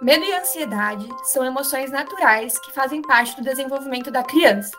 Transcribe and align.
Medo 0.00 0.24
e 0.24 0.32
ansiedade 0.32 1.08
são 1.24 1.44
emoções 1.44 1.90
naturais 1.90 2.56
que 2.60 2.72
fazem 2.72 3.02
parte 3.02 3.34
do 3.34 3.42
desenvolvimento 3.42 4.12
da 4.12 4.22
criança. 4.22 4.70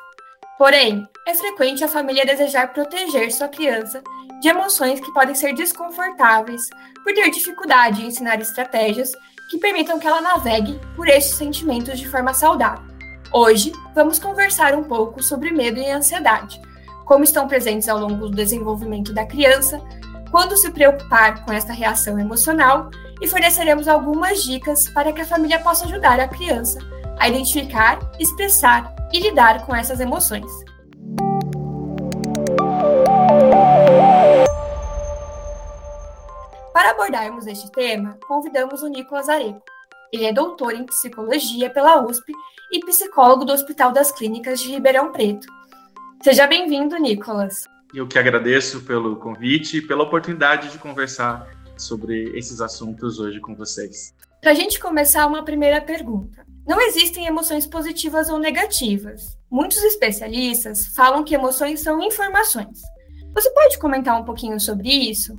Porém, 0.58 1.06
é 1.28 1.36
frequente 1.36 1.84
a 1.84 1.90
família 1.90 2.26
desejar 2.26 2.72
proteger 2.72 3.30
sua 3.30 3.50
criança 3.50 4.02
de 4.40 4.48
emoções 4.48 5.02
que 5.02 5.12
podem 5.12 5.36
ser 5.36 5.54
desconfortáveis 5.54 6.62
por 7.04 7.14
ter 7.14 7.30
dificuldade 7.32 8.02
em 8.02 8.08
ensinar 8.08 8.40
estratégias 8.40 9.12
que 9.52 9.58
permitam 9.58 10.00
que 10.00 10.08
ela 10.08 10.22
navegue 10.22 10.80
por 10.96 11.10
esses 11.10 11.36
sentimentos 11.36 12.00
de 12.00 12.08
forma 12.08 12.34
saudável. 12.34 12.88
Hoje, 13.34 13.74
vamos 13.94 14.20
conversar 14.20 14.74
um 14.74 14.86
pouco 14.86 15.22
sobre 15.22 15.52
medo 15.52 15.82
e 15.82 15.92
ansiedade, 15.92 16.62
como 17.06 17.26
estão 17.26 17.46
presentes 17.46 17.90
ao 17.90 18.00
longo 18.00 18.30
do 18.30 18.36
desenvolvimento 18.36 19.12
da 19.14 19.26
criança, 19.26 19.82
quando 20.32 20.56
se 20.56 20.72
preocupar 20.72 21.44
com 21.44 21.52
esta 21.52 21.74
reação 21.74 22.18
emocional 22.18 22.90
e 23.22 23.28
forneceremos 23.28 23.88
algumas 23.88 24.44
dicas 24.44 24.90
para 24.90 25.12
que 25.12 25.22
a 25.22 25.26
família 25.26 25.60
possa 25.60 25.86
ajudar 25.86 26.20
a 26.20 26.28
criança 26.28 26.80
a 27.20 27.28
identificar, 27.28 28.00
expressar 28.18 28.96
e 29.12 29.20
lidar 29.20 29.66
com 29.66 29.76
essas 29.76 30.00
emoções. 30.00 30.50
Para 36.74 36.92
abordarmos 36.92 37.46
este 37.46 37.70
tema, 37.72 38.18
convidamos 38.26 38.82
o 38.82 38.88
Nicolas 38.88 39.28
Areco. 39.28 39.62
Ele 40.14 40.26
é 40.26 40.34
doutor 40.34 40.74
em 40.74 40.86
psicologia 40.86 41.70
pela 41.70 42.04
USP 42.06 42.32
e 42.72 42.80
psicólogo 42.80 43.44
do 43.44 43.52
Hospital 43.52 43.92
das 43.92 44.12
Clínicas 44.12 44.62
de 44.62 44.70
Ribeirão 44.70 45.12
Preto. 45.12 45.46
Seja 46.24 46.48
bem-vindo, 46.48 46.98
Nicolas. 46.98 47.68
Eu 47.94 48.08
que 48.08 48.18
agradeço 48.18 48.82
pelo 48.82 49.18
convite 49.18 49.78
e 49.78 49.82
pela 49.82 50.04
oportunidade 50.04 50.70
de 50.70 50.78
conversar 50.78 51.48
sobre 51.82 52.38
esses 52.38 52.62
assuntos 52.62 53.20
hoje 53.20 53.40
com 53.40 53.56
vocês. 53.56 54.14
Para 54.42 54.52
a 54.52 54.56
gente 54.56 54.80
começar, 54.80 55.26
uma 55.28 55.44
primeira 55.44 55.82
pergunta. 55.82 56.46
Não 56.68 56.80
existem 56.82 57.26
emoções 57.26 57.66
positivas 57.66 58.30
ou 58.30 58.38
negativas. 58.38 59.38
Muitos 59.50 59.82
especialistas 59.84 60.88
falam 60.96 61.24
que 61.24 61.34
emoções 61.34 61.80
são 61.82 62.02
informações. 62.04 62.82
Você 63.34 63.50
pode 63.52 63.78
comentar 63.80 64.20
um 64.20 64.24
pouquinho 64.24 64.60
sobre 64.60 64.88
isso? 64.88 65.36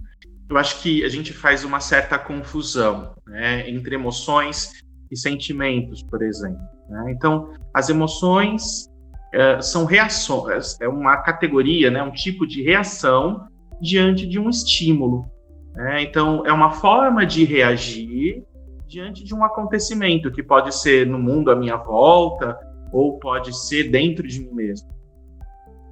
Eu 0.48 0.58
acho 0.58 0.82
que 0.82 1.04
a 1.04 1.08
gente 1.08 1.32
faz 1.32 1.64
uma 1.64 1.78
certa 1.78 2.18
confusão 2.18 3.14
né, 3.26 3.70
entre 3.70 3.94
emoções 3.94 4.82
e 5.10 5.16
sentimentos, 5.16 6.02
por 6.02 6.22
exemplo. 6.22 6.60
Né? 6.88 7.12
Então, 7.12 7.54
as 7.72 7.88
emoções 7.88 8.90
é, 9.32 9.60
são 9.62 9.84
reações, 9.84 10.76
é 10.80 10.88
uma 10.88 11.18
categoria, 11.18 11.90
né, 11.90 12.02
um 12.02 12.10
tipo 12.10 12.46
de 12.46 12.62
reação 12.62 13.46
diante 13.80 14.26
de 14.26 14.38
um 14.38 14.50
estímulo. 14.50 15.30
Né? 15.74 16.02
Então, 16.02 16.44
é 16.46 16.52
uma 16.52 16.70
forma 16.72 17.24
de 17.24 17.44
reagir 17.44 18.44
diante 18.86 19.24
de 19.24 19.34
um 19.34 19.44
acontecimento 19.44 20.32
que 20.32 20.42
pode 20.42 20.74
ser 20.74 21.06
no 21.06 21.18
mundo 21.18 21.50
à 21.50 21.56
minha 21.56 21.76
volta 21.76 22.58
ou 22.92 23.18
pode 23.18 23.56
ser 23.56 23.84
dentro 23.84 24.26
de 24.26 24.40
mim 24.40 24.52
mesmo. 24.52 24.88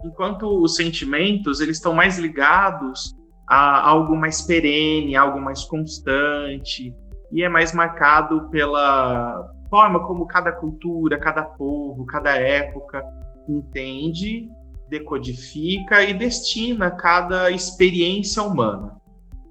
Enquanto 0.05 0.63
os 0.63 0.75
sentimentos 0.75 1.61
eles 1.61 1.77
estão 1.77 1.95
mais 1.95 2.19
ligados 2.19 3.17
a 3.49 3.89
algo 3.89 4.17
mais 4.17 4.43
perene, 4.43 5.17
algo 5.17 5.41
mais 5.41 5.65
constante 5.65 6.95
e 7.33 7.43
é 7.43 7.49
mais 7.49 7.73
marcado 7.73 8.49
pela 8.51 9.49
forma 9.71 10.07
como 10.07 10.27
cada 10.27 10.51
cultura, 10.53 11.19
cada 11.19 11.43
povo, 11.43 12.05
cada 12.07 12.35
época 12.35 13.03
entende, 13.49 14.49
decodifica 14.89 16.03
e 16.03 16.15
destina 16.15 16.91
cada 16.91 17.51
experiência 17.51 18.43
humana. 18.43 18.98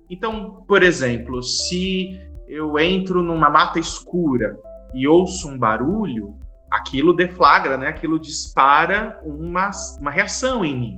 Então, 0.09 0.63
por 0.67 0.83
exemplo, 0.83 1.43
se 1.43 2.19
eu 2.47 2.79
entro 2.79 3.21
numa 3.21 3.49
mata 3.49 3.79
escura 3.79 4.57
e 4.93 5.07
ouço 5.07 5.49
um 5.49 5.57
barulho, 5.57 6.35
aquilo 6.71 7.13
deflagra, 7.13 7.77
né? 7.77 7.87
Aquilo 7.87 8.19
dispara 8.19 9.19
uma, 9.23 9.69
uma 9.99 10.11
reação 10.11 10.63
em 10.63 10.77
mim, 10.77 10.97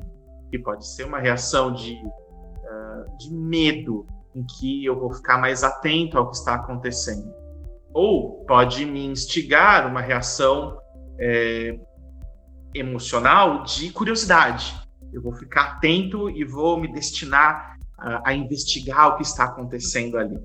que 0.52 0.60
pode 0.60 0.88
ser 0.88 1.06
uma 1.06 1.20
reação 1.20 1.74
de, 1.74 1.94
uh, 1.94 3.18
de 3.18 3.34
medo, 3.34 4.06
em 4.36 4.44
que 4.44 4.86
eu 4.86 5.00
vou 5.00 5.12
ficar 5.12 5.40
mais 5.40 5.64
atento 5.64 6.18
ao 6.18 6.30
que 6.30 6.36
está 6.36 6.56
acontecendo. 6.56 7.34
Ou 7.92 8.46
pode 8.46 8.86
me 8.86 9.06
instigar 9.06 9.88
uma 9.88 10.02
reação 10.02 10.78
é, 11.20 11.80
emocional 12.76 13.64
de 13.64 13.92
curiosidade. 13.92 14.76
Eu 15.12 15.24
vou 15.24 15.34
ficar 15.34 15.64
atento 15.64 16.30
e 16.30 16.46
vou 16.46 16.80
me 16.80 16.88
destinar 16.92 17.79
a, 18.24 18.34
investigar 18.34 19.10
o 19.10 19.18
que 19.18 19.24
está 19.24 19.46
acontecendo 19.46 20.18
ali. 20.18 20.40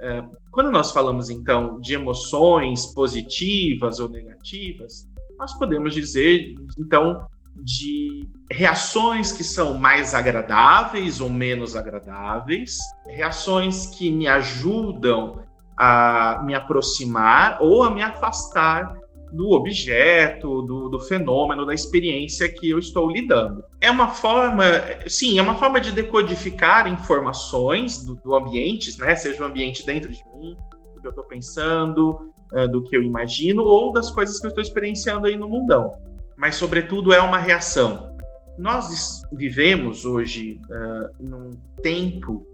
É, 0.00 0.24
quando 0.50 0.70
nós 0.70 0.92
falamos 0.92 1.28
então 1.28 1.80
de 1.80 1.94
emoções 1.94 2.86
positivas 2.86 4.00
ou 4.00 4.08
negativas, 4.08 5.08
nós 5.38 5.52
podemos 5.58 5.94
dizer 5.94 6.54
então 6.78 7.26
de 7.56 8.26
reações 8.50 9.32
que 9.32 9.44
são 9.44 9.74
mais 9.74 10.14
agradáveis 10.14 11.20
ou 11.20 11.28
menos 11.28 11.76
agradáveis, 11.76 12.78
reações 13.06 13.86
que 13.86 14.10
me 14.10 14.26
ajudam 14.26 15.42
a 15.76 16.42
me 16.44 16.54
aproximar 16.54 17.58
ou 17.60 17.82
a 17.82 17.90
me 17.90 18.02
afastar 18.02 18.99
do 19.32 19.50
objeto, 19.50 20.62
do, 20.62 20.88
do, 20.88 21.00
fenômeno, 21.00 21.64
da 21.64 21.74
experiência 21.74 22.48
que 22.48 22.70
eu 22.70 22.78
estou 22.78 23.10
lidando. 23.10 23.64
É 23.80 23.90
uma 23.90 24.08
forma, 24.08 24.64
sim, 25.06 25.38
é 25.38 25.42
uma 25.42 25.54
forma 25.54 25.80
de 25.80 25.92
decodificar 25.92 26.88
informações 26.88 28.02
do, 28.02 28.16
do 28.16 28.34
ambiente, 28.34 28.98
né? 29.00 29.14
Seja 29.14 29.42
o 29.42 29.46
ambiente 29.46 29.84
dentro 29.86 30.10
de 30.10 30.22
mim, 30.34 30.56
do 30.94 31.00
que 31.00 31.06
eu 31.06 31.10
estou 31.10 31.24
pensando, 31.24 32.32
uh, 32.52 32.68
do 32.68 32.82
que 32.82 32.96
eu 32.96 33.02
imagino, 33.02 33.62
ou 33.62 33.92
das 33.92 34.10
coisas 34.10 34.40
que 34.40 34.46
eu 34.46 34.50
estou 34.50 34.62
experienciando 34.62 35.26
aí 35.26 35.36
no 35.36 35.48
mundão. 35.48 35.94
Mas, 36.36 36.56
sobretudo, 36.56 37.12
é 37.12 37.20
uma 37.20 37.38
reação. 37.38 38.16
Nós 38.58 39.22
vivemos 39.32 40.04
hoje 40.04 40.60
uh, 40.68 41.24
num 41.24 41.50
tempo 41.82 42.46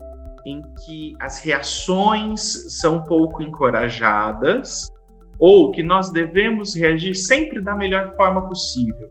em 0.45 0.63
que 0.85 1.17
as 1.19 1.41
reações 1.41 2.41
são 2.79 3.03
pouco 3.03 3.43
encorajadas 3.43 4.89
ou 5.39 5.71
que 5.71 5.83
nós 5.83 6.11
devemos 6.11 6.75
reagir 6.75 7.15
sempre 7.15 7.61
da 7.61 7.75
melhor 7.75 8.15
forma 8.17 8.49
possível. 8.49 9.11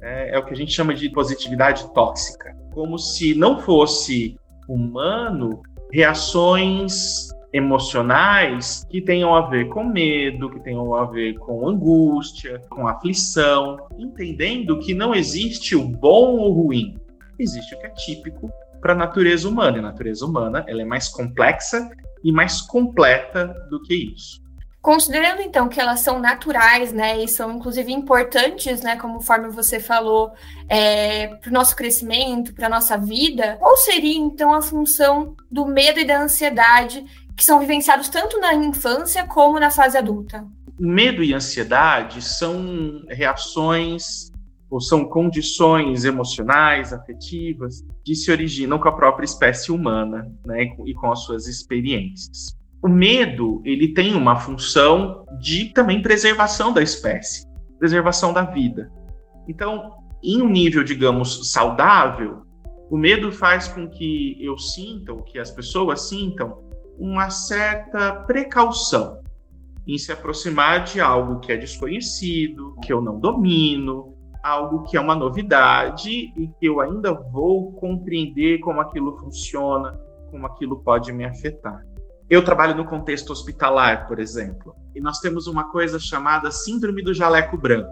É, 0.00 0.34
é, 0.34 0.38
o 0.38 0.44
que 0.44 0.52
a 0.52 0.56
gente 0.56 0.72
chama 0.72 0.94
de 0.94 1.08
positividade 1.10 1.92
tóxica. 1.94 2.56
Como 2.72 2.98
se 2.98 3.34
não 3.34 3.60
fosse 3.60 4.36
humano 4.68 5.62
reações 5.92 7.28
emocionais 7.52 8.84
que 8.88 9.00
tenham 9.00 9.34
a 9.34 9.42
ver 9.42 9.68
com 9.68 9.84
medo, 9.84 10.50
que 10.50 10.58
tenham 10.60 10.94
a 10.94 11.04
ver 11.04 11.34
com 11.34 11.68
angústia, 11.68 12.60
com 12.70 12.88
aflição, 12.88 13.76
entendendo 13.98 14.78
que 14.78 14.94
não 14.94 15.14
existe 15.14 15.76
o 15.76 15.86
bom 15.86 16.38
ou 16.38 16.50
o 16.50 16.62
ruim, 16.62 16.96
existe 17.38 17.74
o 17.74 17.78
que 17.78 17.86
é 17.86 17.90
típico 17.90 18.50
para 18.80 18.94
a 18.94 18.96
natureza 18.96 19.48
humana. 19.48 19.76
E 19.76 19.80
a 19.80 19.82
natureza 19.82 20.24
humana 20.24 20.64
ela 20.66 20.82
é 20.82 20.84
mais 20.84 21.08
complexa 21.08 21.90
e 22.24 22.32
mais 22.32 22.60
completa 22.62 23.54
do 23.70 23.80
que 23.82 23.94
isso. 23.94 24.40
Considerando 24.82 25.40
então 25.40 25.68
que 25.68 25.80
elas 25.80 26.00
são 26.00 26.18
naturais, 26.18 26.92
né, 26.92 27.22
e 27.22 27.28
são 27.28 27.52
inclusive 27.52 27.92
importantes, 27.92 28.82
né, 28.82 28.96
conforme 28.96 29.48
você 29.48 29.78
falou, 29.78 30.32
é, 30.68 31.28
para 31.28 31.50
o 31.50 31.52
nosso 31.52 31.76
crescimento, 31.76 32.52
para 32.52 32.66
a 32.66 32.70
nossa 32.70 32.98
vida, 32.98 33.58
qual 33.60 33.76
seria 33.76 34.18
então 34.18 34.52
a 34.52 34.60
função 34.60 35.36
do 35.48 35.64
medo 35.64 36.00
e 36.00 36.04
da 36.04 36.20
ansiedade 36.20 37.04
que 37.36 37.44
são 37.44 37.60
vivenciados 37.60 38.08
tanto 38.08 38.40
na 38.40 38.54
infância 38.54 39.24
como 39.24 39.60
na 39.60 39.70
fase 39.70 39.96
adulta? 39.96 40.44
Medo 40.76 41.22
e 41.22 41.32
ansiedade 41.32 42.20
são 42.20 43.04
reações 43.08 44.32
ou 44.68 44.80
são 44.80 45.04
condições 45.04 46.04
emocionais, 46.04 46.92
afetivas, 46.92 47.84
que 48.04 48.16
se 48.16 48.32
originam 48.32 48.80
com 48.80 48.88
a 48.88 48.96
própria 48.96 49.26
espécie 49.26 49.70
humana, 49.70 50.28
né, 50.44 50.74
e 50.84 50.92
com 50.92 51.12
as 51.12 51.20
suas 51.20 51.46
experiências 51.46 52.60
o 52.82 52.88
medo 52.88 53.62
ele 53.64 53.94
tem 53.94 54.14
uma 54.14 54.36
função 54.36 55.24
de 55.38 55.66
também 55.72 56.02
preservação 56.02 56.72
da 56.72 56.82
espécie, 56.82 57.46
preservação 57.78 58.32
da 58.32 58.42
vida. 58.42 58.90
Então, 59.48 59.92
em 60.22 60.42
um 60.42 60.48
nível, 60.48 60.82
digamos, 60.82 61.52
saudável, 61.52 62.42
o 62.90 62.96
medo 62.96 63.30
faz 63.30 63.68
com 63.68 63.88
que 63.88 64.36
eu 64.40 64.58
sinta, 64.58 65.12
ou 65.12 65.22
que 65.22 65.38
as 65.38 65.50
pessoas 65.50 66.08
sintam, 66.08 66.58
uma 66.98 67.30
certa 67.30 68.12
precaução 68.26 69.22
em 69.86 69.96
se 69.96 70.12
aproximar 70.12 70.84
de 70.84 71.00
algo 71.00 71.40
que 71.40 71.52
é 71.52 71.56
desconhecido, 71.56 72.76
que 72.82 72.92
eu 72.92 73.00
não 73.00 73.18
domino, 73.18 74.14
algo 74.42 74.82
que 74.82 74.96
é 74.96 75.00
uma 75.00 75.14
novidade 75.14 76.32
e 76.36 76.48
que 76.58 76.66
eu 76.66 76.80
ainda 76.80 77.12
vou 77.12 77.72
compreender 77.72 78.58
como 78.58 78.80
aquilo 78.80 79.16
funciona, 79.18 79.98
como 80.30 80.46
aquilo 80.46 80.82
pode 80.82 81.12
me 81.12 81.24
afetar. 81.24 81.84
Eu 82.32 82.42
trabalho 82.42 82.74
no 82.74 82.86
contexto 82.86 83.30
hospitalar, 83.30 84.08
por 84.08 84.18
exemplo, 84.18 84.74
e 84.94 85.02
nós 85.02 85.20
temos 85.20 85.46
uma 85.46 85.64
coisa 85.64 85.98
chamada 85.98 86.50
Síndrome 86.50 87.02
do 87.02 87.12
Jaleco 87.12 87.58
Branco. 87.58 87.90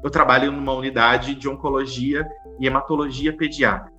Eu 0.00 0.08
trabalho 0.08 0.52
numa 0.52 0.72
unidade 0.72 1.34
de 1.34 1.48
oncologia 1.48 2.24
e 2.60 2.68
hematologia 2.68 3.36
pediátrica. 3.36 3.98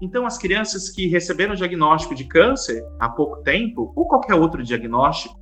Então, 0.00 0.24
as 0.24 0.38
crianças 0.38 0.88
que 0.88 1.08
receberam 1.08 1.52
o 1.52 1.56
diagnóstico 1.56 2.14
de 2.14 2.24
câncer 2.24 2.82
há 2.98 3.06
pouco 3.06 3.42
tempo, 3.42 3.92
ou 3.94 4.06
qualquer 4.06 4.34
outro 4.34 4.62
diagnóstico, 4.62 5.38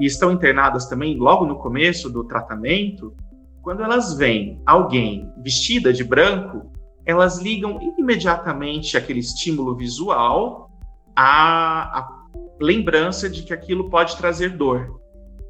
e 0.00 0.06
estão 0.06 0.32
internadas 0.32 0.86
também 0.86 1.18
logo 1.18 1.44
no 1.44 1.58
começo 1.58 2.08
do 2.08 2.24
tratamento, 2.24 3.14
quando 3.60 3.82
elas 3.82 4.14
veem 4.14 4.62
alguém 4.64 5.30
vestida 5.44 5.92
de 5.92 6.02
branco, 6.02 6.72
elas 7.04 7.36
ligam 7.36 7.78
imediatamente 7.98 8.96
aquele 8.96 9.20
estímulo 9.20 9.76
visual 9.76 10.70
à, 11.14 11.98
à 11.98 12.19
lembrança 12.60 13.28
de 13.28 13.42
que 13.42 13.52
aquilo 13.52 13.88
pode 13.88 14.16
trazer 14.16 14.50
dor. 14.50 15.00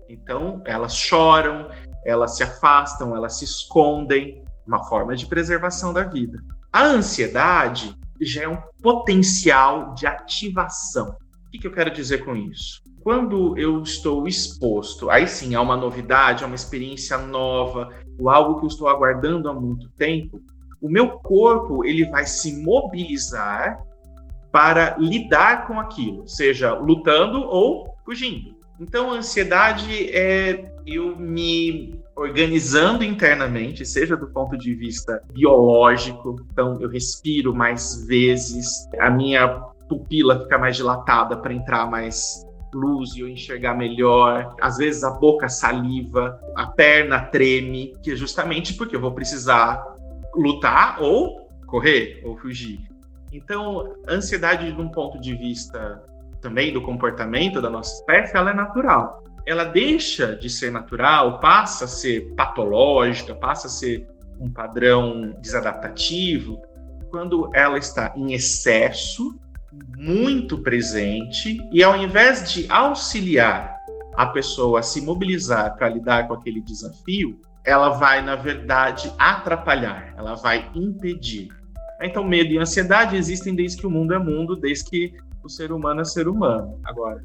Então, 0.08 0.62
elas 0.64 0.94
choram, 0.94 1.68
elas 2.04 2.36
se 2.36 2.42
afastam, 2.42 3.14
elas 3.14 3.38
se 3.38 3.44
escondem, 3.44 4.42
uma 4.66 4.84
forma 4.84 5.16
de 5.16 5.26
preservação 5.26 5.92
da 5.92 6.04
vida. 6.04 6.40
A 6.72 6.84
ansiedade 6.84 7.96
já 8.20 8.42
é 8.42 8.48
um 8.48 8.58
potencial 8.80 9.94
de 9.94 10.06
ativação. 10.06 11.16
O 11.46 11.50
que, 11.50 11.66
eu 11.66 11.72
quero 11.72 11.90
dizer 11.90 12.24
com 12.24 12.36
isso? 12.36 12.80
Quando 13.02 13.58
eu 13.58 13.82
estou 13.82 14.28
exposto, 14.28 15.10
aí 15.10 15.26
sim, 15.26 15.54
a 15.54 15.60
uma 15.60 15.76
novidade, 15.76 16.44
a 16.44 16.46
uma 16.46 16.54
experiência 16.54 17.18
nova, 17.18 17.88
ou 18.18 18.30
algo 18.30 18.60
que 18.60 18.66
eu 18.66 18.68
estou 18.68 18.88
aguardando 18.88 19.48
há 19.48 19.54
muito 19.54 19.88
tempo, 19.90 20.40
o 20.80 20.88
meu 20.88 21.18
corpo 21.18 21.84
ele 21.84 22.08
vai 22.08 22.24
se 22.26 22.62
mobilizar 22.62 23.82
para 24.50 24.96
lidar 24.98 25.66
com 25.66 25.78
aquilo, 25.78 26.26
seja 26.26 26.74
lutando 26.74 27.42
ou 27.42 27.94
fugindo. 28.04 28.56
Então, 28.80 29.12
a 29.12 29.16
ansiedade 29.16 30.08
é 30.10 30.72
eu 30.86 31.16
me 31.16 32.00
organizando 32.16 33.04
internamente, 33.04 33.86
seja 33.86 34.16
do 34.16 34.26
ponto 34.26 34.56
de 34.56 34.74
vista 34.74 35.22
biológico, 35.32 36.36
então 36.50 36.78
eu 36.80 36.88
respiro 36.88 37.54
mais 37.54 38.06
vezes, 38.06 38.66
a 38.98 39.10
minha 39.10 39.48
pupila 39.88 40.40
fica 40.42 40.58
mais 40.58 40.76
dilatada 40.76 41.36
para 41.36 41.52
entrar 41.52 41.90
mais 41.90 42.46
luz 42.74 43.14
e 43.14 43.20
eu 43.20 43.28
enxergar 43.28 43.74
melhor. 43.74 44.54
Às 44.60 44.76
vezes 44.76 45.02
a 45.02 45.10
boca 45.10 45.48
saliva, 45.48 46.40
a 46.56 46.66
perna 46.66 47.20
treme, 47.20 47.94
que 48.02 48.12
é 48.12 48.16
justamente 48.16 48.74
porque 48.74 48.94
eu 48.94 49.00
vou 49.00 49.12
precisar 49.12 49.82
lutar 50.34 51.02
ou 51.02 51.48
correr 51.66 52.20
ou 52.24 52.36
fugir. 52.36 52.89
Então, 53.32 53.94
ansiedade 54.08 54.72
de 54.72 54.80
um 54.80 54.88
ponto 54.88 55.20
de 55.20 55.34
vista 55.34 56.02
também 56.40 56.72
do 56.72 56.82
comportamento 56.82 57.60
da 57.60 57.70
nossa 57.70 57.94
espécie, 57.94 58.36
ela 58.36 58.50
é 58.50 58.54
natural. 58.54 59.22
Ela 59.46 59.64
deixa 59.64 60.36
de 60.36 60.48
ser 60.48 60.70
natural, 60.70 61.40
passa 61.40 61.84
a 61.84 61.88
ser 61.88 62.34
patológica, 62.34 63.34
passa 63.34 63.66
a 63.66 63.70
ser 63.70 64.06
um 64.38 64.50
padrão 64.50 65.36
desadaptativo, 65.40 66.60
quando 67.10 67.50
ela 67.54 67.76
está 67.76 68.12
em 68.16 68.32
excesso, 68.32 69.38
muito 69.96 70.58
presente, 70.58 71.58
e 71.72 71.82
ao 71.82 71.96
invés 71.96 72.50
de 72.50 72.70
auxiliar 72.70 73.76
a 74.14 74.26
pessoa 74.26 74.80
a 74.80 74.82
se 74.82 75.00
mobilizar 75.00 75.76
para 75.76 75.88
lidar 75.88 76.26
com 76.26 76.34
aquele 76.34 76.60
desafio, 76.60 77.40
ela 77.64 77.90
vai, 77.90 78.22
na 78.22 78.36
verdade, 78.36 79.12
atrapalhar, 79.18 80.14
ela 80.16 80.34
vai 80.34 80.70
impedir. 80.74 81.48
Então, 82.02 82.24
medo 82.24 82.52
e 82.52 82.58
ansiedade 82.58 83.16
existem 83.16 83.54
desde 83.54 83.78
que 83.78 83.86
o 83.86 83.90
mundo 83.90 84.14
é 84.14 84.18
mundo, 84.18 84.56
desde 84.56 84.88
que 84.88 85.14
o 85.44 85.48
ser 85.48 85.72
humano 85.72 86.00
é 86.00 86.04
ser 86.04 86.28
humano. 86.28 86.80
Agora, 86.84 87.22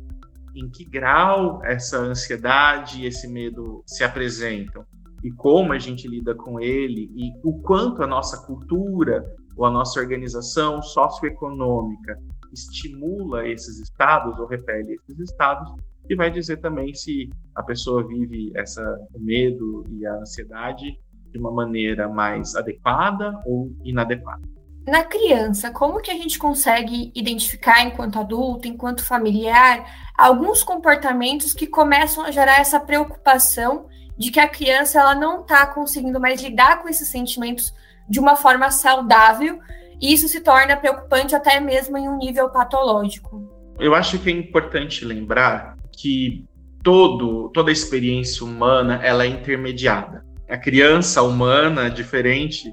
em 0.55 0.69
que 0.69 0.85
grau 0.85 1.61
essa 1.63 1.97
ansiedade 1.97 3.01
e 3.01 3.05
esse 3.05 3.27
medo 3.27 3.83
se 3.85 4.03
apresentam 4.03 4.85
e 5.23 5.31
como 5.31 5.73
a 5.73 5.79
gente 5.79 6.07
lida 6.07 6.35
com 6.35 6.59
ele 6.59 7.11
e 7.15 7.31
o 7.43 7.59
quanto 7.61 8.03
a 8.03 8.07
nossa 8.07 8.45
cultura 8.45 9.25
ou 9.57 9.65
a 9.65 9.71
nossa 9.71 9.99
organização 9.99 10.81
socioeconômica 10.81 12.17
estimula 12.53 13.47
esses 13.47 13.79
estados 13.79 14.37
ou 14.39 14.45
repele 14.45 14.97
esses 15.09 15.19
estados 15.19 15.73
e 16.07 16.15
vai 16.15 16.29
dizer 16.29 16.57
também 16.57 16.93
se 16.93 17.29
a 17.55 17.63
pessoa 17.63 18.05
vive 18.07 18.51
essa 18.55 18.83
o 19.13 19.19
medo 19.19 19.83
e 19.89 20.05
a 20.05 20.15
ansiedade 20.15 20.99
de 21.31 21.39
uma 21.39 21.51
maneira 21.51 22.07
mais 22.07 22.55
adequada 22.55 23.41
ou 23.45 23.75
inadequada. 23.83 24.54
Na 24.87 25.03
criança, 25.03 25.71
como 25.71 25.99
que 25.99 26.11
a 26.11 26.13
gente 26.13 26.37
consegue 26.37 27.11
identificar 27.15 27.81
enquanto 27.81 28.19
adulto, 28.19 28.67
enquanto 28.67 29.03
familiar, 29.03 29.83
alguns 30.15 30.63
comportamentos 30.63 31.53
que 31.53 31.65
começam 31.65 32.23
a 32.23 32.29
gerar 32.29 32.59
essa 32.59 32.79
preocupação 32.79 33.87
de 34.15 34.29
que 34.29 34.39
a 34.39 34.47
criança 34.47 34.99
ela 34.99 35.15
não 35.15 35.41
está 35.41 35.65
conseguindo 35.65 36.19
mais 36.19 36.41
lidar 36.41 36.83
com 36.83 36.87
esses 36.87 37.07
sentimentos 37.07 37.73
de 38.07 38.19
uma 38.19 38.35
forma 38.35 38.69
saudável 38.69 39.59
e 39.99 40.13
isso 40.13 40.27
se 40.27 40.41
torna 40.41 40.77
preocupante 40.77 41.35
até 41.35 41.59
mesmo 41.59 41.97
em 41.97 42.07
um 42.07 42.17
nível 42.17 42.49
patológico. 42.49 43.43
Eu 43.79 43.95
acho 43.95 44.19
que 44.19 44.29
é 44.29 44.33
importante 44.33 45.03
lembrar 45.03 45.77
que 45.91 46.45
todo, 46.83 47.49
toda 47.49 47.71
experiência 47.71 48.45
humana 48.45 48.99
ela 49.03 49.23
é 49.23 49.27
intermediada. 49.27 50.23
A 50.47 50.57
criança 50.57 51.23
humana, 51.23 51.89
diferente 51.89 52.71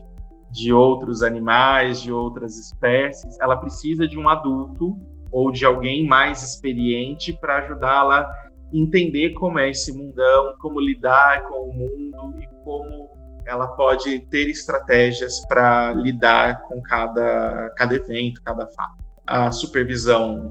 de 0.52 0.72
outros 0.72 1.22
animais, 1.22 2.02
de 2.02 2.12
outras 2.12 2.58
espécies, 2.58 3.40
ela 3.40 3.56
precisa 3.56 4.06
de 4.06 4.18
um 4.18 4.28
adulto 4.28 4.96
ou 5.30 5.50
de 5.50 5.64
alguém 5.64 6.06
mais 6.06 6.42
experiente 6.42 7.32
para 7.32 7.58
ajudá-la 7.58 8.20
a 8.20 8.50
entender 8.70 9.30
como 9.30 9.58
é 9.58 9.70
esse 9.70 9.90
mundão, 9.96 10.54
como 10.60 10.78
lidar 10.78 11.44
com 11.44 11.70
o 11.70 11.72
mundo 11.72 12.38
e 12.38 12.46
como 12.64 13.10
ela 13.46 13.66
pode 13.68 14.20
ter 14.26 14.48
estratégias 14.48 15.40
para 15.48 15.94
lidar 15.94 16.62
com 16.62 16.80
cada, 16.82 17.70
cada 17.76 17.94
evento, 17.94 18.40
cada 18.42 18.66
fato. 18.68 19.02
A 19.26 19.50
supervisão 19.50 20.50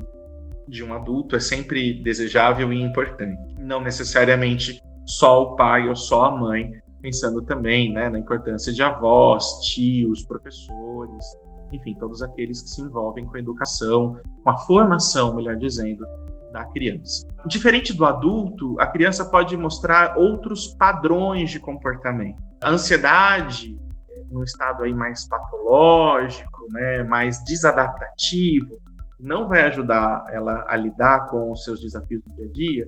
de 0.67 0.83
um 0.83 0.93
adulto 0.93 1.35
é 1.35 1.39
sempre 1.39 2.01
desejável 2.01 2.73
e 2.73 2.81
importante. 2.81 3.55
Não 3.59 3.79
necessariamente 3.81 4.81
só 5.05 5.43
o 5.43 5.55
pai 5.55 5.87
ou 5.87 5.95
só 5.95 6.25
a 6.25 6.31
mãe 6.31 6.81
pensando 7.01 7.41
também 7.41 7.91
né, 7.91 8.09
na 8.09 8.19
importância 8.19 8.71
de 8.71 8.81
avós, 8.83 9.59
tios, 9.61 10.23
professores, 10.23 11.25
enfim, 11.71 11.95
todos 11.95 12.21
aqueles 12.21 12.61
que 12.61 12.69
se 12.69 12.81
envolvem 12.81 13.25
com 13.25 13.35
a 13.35 13.39
educação, 13.39 14.19
com 14.43 14.49
a 14.49 14.57
formação, 14.57 15.35
melhor 15.35 15.55
dizendo, 15.55 16.05
da 16.51 16.65
criança. 16.65 17.25
Diferente 17.45 17.93
do 17.93 18.05
adulto, 18.05 18.79
a 18.79 18.87
criança 18.87 19.25
pode 19.25 19.55
mostrar 19.55 20.17
outros 20.17 20.67
padrões 20.67 21.49
de 21.49 21.59
comportamento. 21.59 22.41
A 22.61 22.69
ansiedade, 22.69 23.79
num 24.29 24.43
estado 24.43 24.83
aí 24.83 24.93
mais 24.93 25.27
patológico, 25.27 26.67
né, 26.71 27.03
mais 27.03 27.41
desadaptativo, 27.45 28.77
não 29.19 29.47
vai 29.47 29.63
ajudar 29.63 30.25
ela 30.29 30.65
a 30.67 30.75
lidar 30.75 31.27
com 31.29 31.51
os 31.51 31.63
seus 31.63 31.79
desafios 31.79 32.21
do 32.23 32.35
dia 32.35 32.45
a 32.45 32.51
dia, 32.51 32.87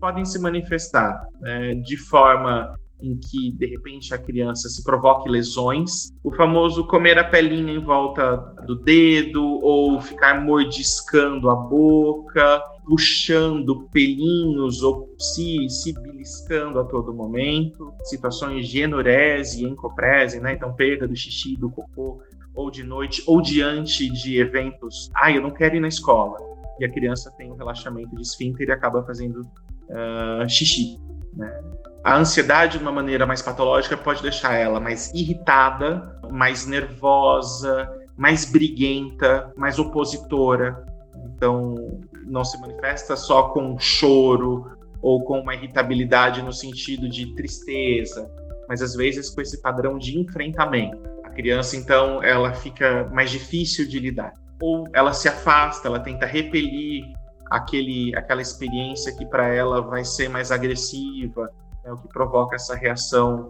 podem 0.00 0.24
se 0.24 0.38
manifestar 0.38 1.24
né, 1.40 1.74
de 1.74 1.96
forma 1.96 2.74
em 3.04 3.16
que 3.16 3.52
de 3.52 3.66
repente 3.66 4.14
a 4.14 4.18
criança 4.18 4.68
se 4.68 4.82
provoque 4.82 5.28
lesões, 5.28 6.12
o 6.22 6.34
famoso 6.34 6.86
comer 6.86 7.18
a 7.18 7.24
pelinha 7.24 7.72
em 7.72 7.78
volta 7.78 8.36
do 8.66 8.74
dedo 8.74 9.42
ou 9.42 10.00
ficar 10.00 10.42
mordiscando 10.42 11.50
a 11.50 11.54
boca, 11.54 12.62
puxando 12.86 13.88
pelinhos 13.90 14.82
ou 14.82 15.14
se, 15.18 15.68
se 15.68 15.92
beliscando 15.92 16.78
a 16.78 16.84
todo 16.84 17.14
momento, 17.14 17.92
situações 18.04 18.68
de 18.68 18.80
enurese 18.80 19.62
e 19.62 19.68
encoprese, 19.68 20.40
né? 20.40 20.54
Então 20.54 20.74
perda 20.74 21.08
do 21.08 21.16
xixi, 21.16 21.56
do 21.56 21.70
cocô, 21.70 22.22
ou 22.54 22.70
de 22.70 22.84
noite, 22.84 23.22
ou 23.26 23.42
diante 23.42 24.08
de 24.08 24.38
eventos, 24.38 25.10
ah, 25.16 25.30
eu 25.32 25.42
não 25.42 25.50
quero 25.50 25.76
ir 25.76 25.80
na 25.80 25.88
escola, 25.88 26.38
e 26.78 26.84
a 26.84 26.88
criança 26.90 27.30
tem 27.36 27.50
um 27.50 27.56
relaxamento 27.56 28.14
de 28.14 28.22
esfíncter 28.22 28.68
e 28.68 28.72
acaba 28.72 29.02
fazendo 29.02 29.40
uh, 29.40 30.48
xixi, 30.48 31.00
né? 31.32 31.73
A 32.04 32.18
ansiedade, 32.18 32.76
de 32.76 32.84
uma 32.84 32.92
maneira 32.92 33.24
mais 33.24 33.40
patológica, 33.40 33.96
pode 33.96 34.20
deixar 34.20 34.52
ela 34.52 34.78
mais 34.78 35.10
irritada, 35.14 36.20
mais 36.30 36.66
nervosa, 36.66 37.90
mais 38.14 38.44
briguenta, 38.44 39.50
mais 39.56 39.78
opositora. 39.78 40.84
Então, 41.24 41.98
não 42.26 42.44
se 42.44 42.60
manifesta 42.60 43.16
só 43.16 43.44
com 43.44 43.78
choro 43.78 44.70
ou 45.00 45.24
com 45.24 45.40
uma 45.40 45.54
irritabilidade 45.54 46.42
no 46.42 46.52
sentido 46.52 47.08
de 47.08 47.34
tristeza, 47.34 48.30
mas 48.68 48.82
às 48.82 48.94
vezes 48.94 49.30
com 49.30 49.40
esse 49.40 49.62
padrão 49.62 49.98
de 49.98 50.18
enfrentamento. 50.18 51.08
A 51.24 51.30
criança, 51.30 51.74
então, 51.74 52.22
ela 52.22 52.52
fica 52.52 53.08
mais 53.14 53.30
difícil 53.30 53.88
de 53.88 53.98
lidar. 53.98 54.34
Ou 54.60 54.84
ela 54.92 55.14
se 55.14 55.26
afasta, 55.26 55.88
ela 55.88 56.00
tenta 56.00 56.26
repelir 56.26 57.02
aquele, 57.50 58.14
aquela 58.14 58.42
experiência 58.42 59.16
que 59.16 59.24
para 59.24 59.48
ela 59.48 59.80
vai 59.80 60.04
ser 60.04 60.28
mais 60.28 60.52
agressiva, 60.52 61.50
é 61.84 61.92
o 61.92 61.96
que 61.96 62.08
provoca 62.08 62.56
essa 62.56 62.74
reação 62.74 63.48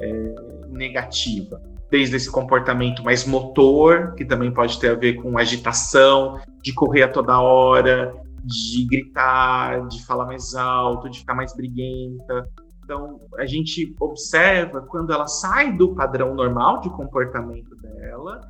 é, 0.00 0.34
negativa. 0.68 1.60
Desde 1.90 2.16
esse 2.16 2.30
comportamento 2.30 3.04
mais 3.04 3.26
motor, 3.26 4.14
que 4.14 4.24
também 4.24 4.50
pode 4.50 4.78
ter 4.80 4.90
a 4.90 4.94
ver 4.94 5.14
com 5.14 5.36
agitação, 5.36 6.40
de 6.62 6.72
correr 6.72 7.02
a 7.02 7.08
toda 7.08 7.38
hora, 7.38 8.14
de 8.44 8.86
gritar, 8.86 9.86
de 9.88 10.04
falar 10.04 10.26
mais 10.26 10.54
alto, 10.54 11.10
de 11.10 11.20
ficar 11.20 11.34
mais 11.34 11.54
briguenta. 11.54 12.48
Então, 12.84 13.20
a 13.38 13.46
gente 13.46 13.94
observa 14.00 14.80
quando 14.82 15.12
ela 15.12 15.26
sai 15.26 15.72
do 15.76 15.94
padrão 15.94 16.34
normal 16.34 16.80
de 16.80 16.90
comportamento 16.90 17.76
dela 17.76 18.40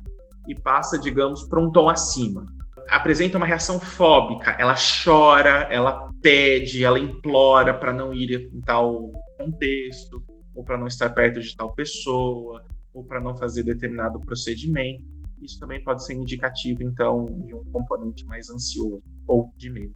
e 0.47 0.55
passa, 0.55 0.97
digamos, 0.97 1.43
para 1.43 1.59
um 1.59 1.71
tom 1.71 1.89
acima. 1.89 2.45
Apresenta 2.89 3.37
uma 3.37 3.45
reação 3.45 3.79
fóbica, 3.79 4.55
ela 4.59 4.75
chora, 4.75 5.67
ela 5.71 6.09
pede, 6.21 6.83
ela 6.83 6.99
implora 6.99 7.73
para 7.73 7.93
não 7.93 8.13
ir 8.13 8.49
em 8.53 8.61
tal 8.61 9.11
contexto, 9.37 10.23
ou 10.55 10.63
para 10.63 10.77
não 10.77 10.87
estar 10.87 11.09
perto 11.09 11.41
de 11.41 11.55
tal 11.55 11.73
pessoa, 11.73 12.63
ou 12.93 13.03
para 13.03 13.19
não 13.19 13.35
fazer 13.35 13.63
determinado 13.63 14.19
procedimento. 14.19 15.03
Isso 15.41 15.59
também 15.59 15.83
pode 15.83 16.05
ser 16.05 16.13
indicativo, 16.13 16.83
então, 16.83 17.25
de 17.45 17.53
um 17.53 17.63
componente 17.65 18.25
mais 18.25 18.49
ansioso 18.49 19.03
ou 19.27 19.51
de 19.57 19.69
medo. 19.69 19.93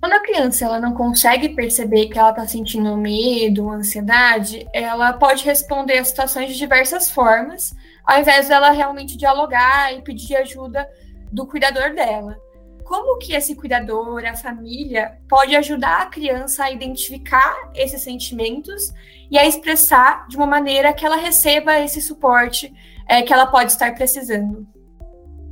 Quando 0.00 0.12
a 0.12 0.20
criança 0.20 0.64
ela 0.64 0.78
não 0.78 0.94
consegue 0.94 1.48
perceber 1.50 2.06
que 2.06 2.18
ela 2.18 2.30
está 2.30 2.46
sentindo 2.46 2.96
medo, 2.96 3.68
ansiedade, 3.68 4.68
ela 4.72 5.12
pode 5.12 5.44
responder 5.44 5.98
a 5.98 6.04
situações 6.04 6.52
de 6.52 6.56
diversas 6.56 7.10
formas, 7.10 7.74
ao 8.04 8.20
invés 8.20 8.46
dela 8.46 8.70
realmente 8.70 9.16
dialogar 9.16 9.92
e 9.92 10.02
pedir 10.02 10.36
ajuda 10.36 10.88
do 11.32 11.46
cuidador 11.46 11.94
dela. 11.94 12.36
Como 12.84 13.18
que 13.18 13.34
esse 13.34 13.54
cuidador, 13.54 14.24
a 14.24 14.34
família, 14.34 15.18
pode 15.28 15.54
ajudar 15.54 16.02
a 16.02 16.06
criança 16.06 16.64
a 16.64 16.70
identificar 16.70 17.70
esses 17.74 18.00
sentimentos 18.00 18.92
e 19.30 19.38
a 19.38 19.46
expressar 19.46 20.26
de 20.26 20.36
uma 20.36 20.46
maneira 20.46 20.92
que 20.92 21.04
ela 21.04 21.16
receba 21.16 21.78
esse 21.78 22.00
suporte 22.00 22.72
é, 23.06 23.22
que 23.22 23.32
ela 23.32 23.46
pode 23.46 23.72
estar 23.72 23.94
precisando? 23.94 24.66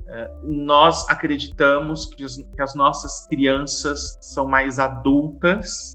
É, 0.09 0.31
nós 0.45 1.09
acreditamos 1.11 2.07
que, 2.07 2.25
os, 2.25 2.37
que 2.37 2.63
as 2.63 2.75
nossas 2.75 3.27
crianças 3.27 4.17
são 4.21 4.47
mais 4.47 4.79
adultas, 4.79 5.95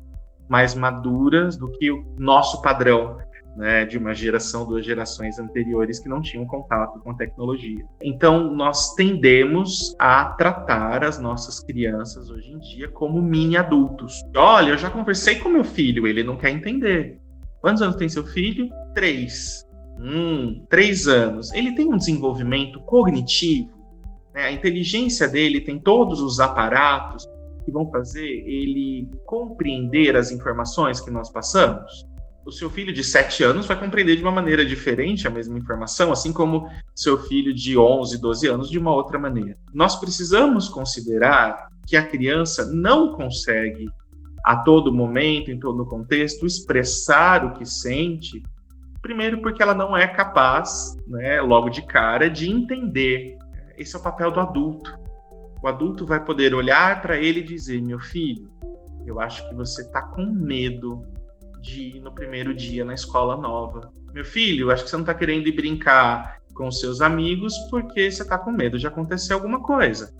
mais 0.49 0.75
maduras 0.75 1.57
do 1.57 1.71
que 1.71 1.91
o 1.91 2.03
nosso 2.17 2.61
padrão 2.61 3.17
né, 3.55 3.85
de 3.85 3.97
uma 3.97 4.13
geração, 4.13 4.65
duas 4.65 4.85
gerações 4.85 5.37
anteriores 5.37 5.99
que 5.99 6.09
não 6.09 6.21
tinham 6.21 6.45
contato 6.45 6.99
com 6.99 7.13
tecnologia. 7.13 7.85
Então, 8.01 8.53
nós 8.53 8.93
tendemos 8.95 9.95
a 9.99 10.25
tratar 10.25 11.03
as 11.03 11.19
nossas 11.19 11.59
crianças 11.59 12.29
hoje 12.29 12.51
em 12.51 12.59
dia 12.59 12.87
como 12.89 13.21
mini 13.21 13.57
adultos. 13.57 14.23
Olha, 14.35 14.71
eu 14.71 14.77
já 14.77 14.89
conversei 14.89 15.35
com 15.35 15.49
meu 15.49 15.63
filho, 15.63 16.07
ele 16.07 16.23
não 16.23 16.37
quer 16.37 16.51
entender. 16.51 17.19
Quantos 17.59 17.81
anos 17.81 17.95
tem 17.95 18.09
seu 18.09 18.25
filho? 18.25 18.69
Três. 18.93 19.65
Hum, 19.99 20.65
três 20.69 21.07
anos. 21.07 21.51
Ele 21.53 21.75
tem 21.75 21.87
um 21.87 21.97
desenvolvimento 21.97 22.79
cognitivo. 22.81 23.69
Né? 24.33 24.45
A 24.45 24.51
inteligência 24.51 25.27
dele 25.27 25.61
tem 25.61 25.77
todos 25.77 26.21
os 26.21 26.39
aparatos 26.39 27.27
que 27.63 27.71
vão 27.71 27.91
fazer 27.91 28.25
ele 28.25 29.07
compreender 29.25 30.15
as 30.15 30.31
informações 30.31 30.99
que 30.99 31.11
nós 31.11 31.29
passamos 31.29 32.09
o 32.45 32.51
seu 32.51 32.69
filho 32.69 32.91
de 32.91 33.03
7 33.03 33.43
anos 33.43 33.65
vai 33.67 33.79
compreender 33.79 34.15
de 34.15 34.23
uma 34.23 34.31
maneira 34.31 34.65
diferente 34.65 35.27
a 35.27 35.31
mesma 35.31 35.57
informação, 35.57 36.11
assim 36.11 36.33
como 36.33 36.69
seu 36.95 37.17
filho 37.17 37.53
de 37.53 37.77
11, 37.77 38.19
12 38.19 38.47
anos 38.47 38.69
de 38.69 38.79
uma 38.79 38.93
outra 38.93 39.19
maneira. 39.19 39.57
Nós 39.73 39.95
precisamos 39.95 40.67
considerar 40.67 41.67
que 41.85 41.95
a 41.95 42.05
criança 42.05 42.65
não 42.65 43.13
consegue 43.13 43.89
a 44.43 44.57
todo 44.57 44.93
momento, 44.93 45.51
em 45.51 45.59
todo 45.59 45.85
contexto, 45.85 46.45
expressar 46.45 47.45
o 47.45 47.53
que 47.53 47.65
sente, 47.65 48.41
primeiro 49.01 49.39
porque 49.41 49.61
ela 49.61 49.75
não 49.75 49.95
é 49.95 50.07
capaz, 50.07 50.97
né, 51.07 51.39
logo 51.41 51.69
de 51.69 51.83
cara, 51.83 52.29
de 52.29 52.49
entender. 52.49 53.37
Esse 53.77 53.95
é 53.95 53.99
o 53.99 54.01
papel 54.01 54.31
do 54.31 54.39
adulto. 54.39 54.99
O 55.61 55.67
adulto 55.67 56.07
vai 56.07 56.23
poder 56.23 56.55
olhar 56.55 57.01
para 57.03 57.17
ele 57.17 57.41
e 57.41 57.43
dizer: 57.43 57.81
meu 57.83 57.99
filho, 57.99 58.49
eu 59.05 59.19
acho 59.19 59.47
que 59.47 59.55
você 59.55 59.83
está 59.83 60.01
com 60.01 60.25
medo 60.25 61.05
de 61.61 61.97
ir 61.97 62.01
no 62.01 62.11
primeiro 62.11 62.53
dia 62.53 62.83
na 62.83 62.93
escola 62.93 63.37
nova. 63.37 63.91
Meu 64.13 64.25
filho, 64.25 64.71
acho 64.71 64.83
que 64.83 64.89
você 64.89 64.95
não 64.95 65.03
está 65.03 65.13
querendo 65.13 65.47
ir 65.47 65.53
brincar 65.53 66.41
com 66.53 66.69
seus 66.71 67.01
amigos 67.01 67.57
porque 67.69 68.11
você 68.11 68.23
está 68.23 68.37
com 68.37 68.51
medo 68.51 68.77
de 68.77 68.87
acontecer 68.87 69.33
alguma 69.33 69.61
coisa. 69.61 70.13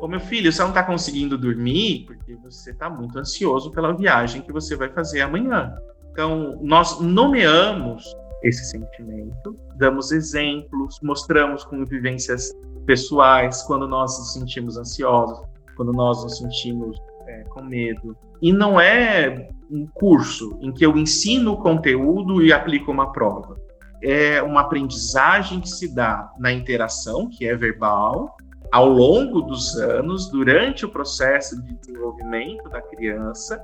Ô 0.00 0.08
meu 0.08 0.20
filho, 0.20 0.52
você 0.52 0.60
não 0.60 0.70
está 0.70 0.82
conseguindo 0.82 1.38
dormir 1.38 2.04
porque 2.06 2.34
você 2.36 2.70
está 2.70 2.90
muito 2.90 3.18
ansioso 3.18 3.70
pela 3.70 3.96
viagem 3.96 4.42
que 4.42 4.52
você 4.52 4.76
vai 4.76 4.88
fazer 4.90 5.22
amanhã. 5.22 5.74
Então, 6.10 6.58
nós 6.62 7.00
nomeamos 7.00 8.04
esse 8.42 8.64
sentimento, 8.64 9.58
damos 9.76 10.12
exemplos, 10.12 10.98
mostramos 11.02 11.64
com 11.64 11.84
vivências 11.84 12.52
pessoais 12.84 13.62
quando 13.62 13.88
nós 13.88 14.18
nos 14.18 14.32
sentimos 14.32 14.76
ansiosos, 14.76 15.40
quando 15.76 15.92
nós 15.92 16.22
nos 16.22 16.38
sentimos 16.38 16.98
é, 17.26 17.42
com 17.44 17.62
medo. 17.62 18.16
E 18.40 18.52
não 18.52 18.80
é 18.80 19.48
um 19.70 19.86
curso 19.86 20.58
em 20.60 20.72
que 20.72 20.84
eu 20.84 20.96
ensino 20.96 21.52
o 21.52 21.56
conteúdo 21.56 22.42
e 22.42 22.52
aplico 22.52 22.90
uma 22.90 23.12
prova. 23.12 23.56
É 24.02 24.42
uma 24.42 24.60
aprendizagem 24.60 25.60
que 25.60 25.68
se 25.68 25.94
dá 25.94 26.30
na 26.38 26.52
interação, 26.52 27.28
que 27.28 27.46
é 27.46 27.56
verbal, 27.56 28.36
ao 28.70 28.88
longo 28.88 29.40
dos 29.42 29.76
anos, 29.76 30.30
durante 30.30 30.84
o 30.84 30.88
processo 30.88 31.60
de 31.62 31.74
desenvolvimento 31.74 32.68
da 32.68 32.80
criança 32.80 33.62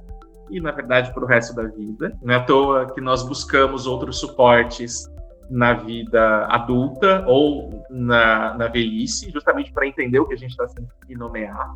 e, 0.50 0.60
na 0.60 0.70
verdade, 0.70 1.12
para 1.12 1.24
o 1.24 1.26
resto 1.26 1.54
da 1.54 1.64
vida. 1.64 2.16
Não 2.22 2.34
é 2.34 2.36
à 2.38 2.44
toa 2.44 2.92
que 2.92 3.00
nós 3.00 3.22
buscamos 3.22 3.86
outros 3.86 4.18
suportes 4.18 5.10
na 5.50 5.74
vida 5.74 6.46
adulta 6.46 7.24
ou 7.26 7.84
na, 7.90 8.56
na 8.56 8.68
velhice, 8.68 9.30
justamente 9.30 9.72
para 9.72 9.86
entender 9.86 10.18
o 10.18 10.26
que 10.26 10.34
a 10.34 10.38
gente 10.38 10.52
está 10.52 10.66
sendo 10.68 10.88
que 11.06 11.14
nomear. 11.14 11.74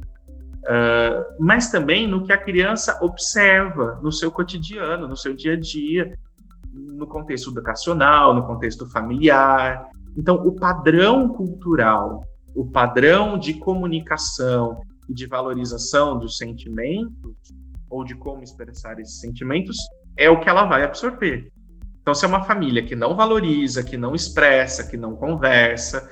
Uh, 0.67 1.37
mas 1.39 1.71
também 1.71 2.09
no 2.09 2.25
que 2.25 2.33
a 2.33 2.39
criança 2.39 2.99
observa 3.01 4.01
no 4.03 4.11
seu 4.11 4.33
cotidiano, 4.33 5.07
no 5.07 5.17
seu 5.17 5.33
dia 5.33 5.53
a 5.53 5.61
dia, 5.61 6.19
no 6.73 7.07
contexto 7.07 7.51
educacional, 7.51 8.35
no 8.35 8.45
contexto 8.45 8.85
familiar. 8.91 9.89
Então, 10.17 10.35
o 10.37 10.53
padrão 10.53 11.29
cultural, 11.29 12.25
o 12.55 12.67
padrão 12.67 13.39
de 13.39 13.55
comunicação 13.55 14.81
e 15.09 15.15
de 15.15 15.27
valorização 15.27 16.19
dos 16.19 16.37
sentimentos, 16.37 17.37
ou 17.89 18.03
de 18.03 18.17
como 18.17 18.43
expressar 18.43 18.99
esses 18.99 19.21
sentimentos, 19.21 19.77
é 20.17 20.29
o 20.29 20.41
que 20.41 20.49
ela 20.49 20.65
vai 20.65 20.83
absorver. 20.83 21.49
Então, 22.01 22.15
se 22.15 22.25
é 22.25 22.29
uma 22.29 22.43
família 22.43 22.85
que 22.85 22.97
não 22.97 23.15
valoriza, 23.15 23.85
que 23.85 23.97
não 23.97 24.15
expressa, 24.15 24.89
que 24.89 24.97
não 24.97 25.15
conversa, 25.15 26.11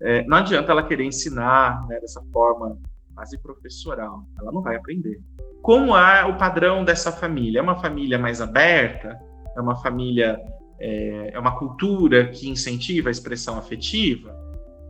é, 0.00 0.24
não 0.26 0.36
adianta 0.36 0.70
ela 0.70 0.86
querer 0.86 1.04
ensinar 1.04 1.86
né, 1.88 1.98
dessa 2.00 2.22
forma 2.32 2.78
quase 3.16 3.38
professoral, 3.38 4.24
ela 4.38 4.52
não 4.52 4.60
vai 4.60 4.76
aprender. 4.76 5.18
Como 5.62 5.96
é 5.96 6.24
o 6.26 6.36
padrão 6.36 6.84
dessa 6.84 7.10
família? 7.10 7.58
É 7.58 7.62
uma 7.62 7.80
família 7.80 8.18
mais 8.18 8.42
aberta? 8.42 9.18
É 9.56 9.60
uma 9.60 9.74
família, 9.76 10.38
é, 10.78 11.30
é 11.32 11.38
uma 11.38 11.58
cultura 11.58 12.28
que 12.28 12.48
incentiva 12.48 13.08
a 13.08 13.10
expressão 13.10 13.58
afetiva? 13.58 14.36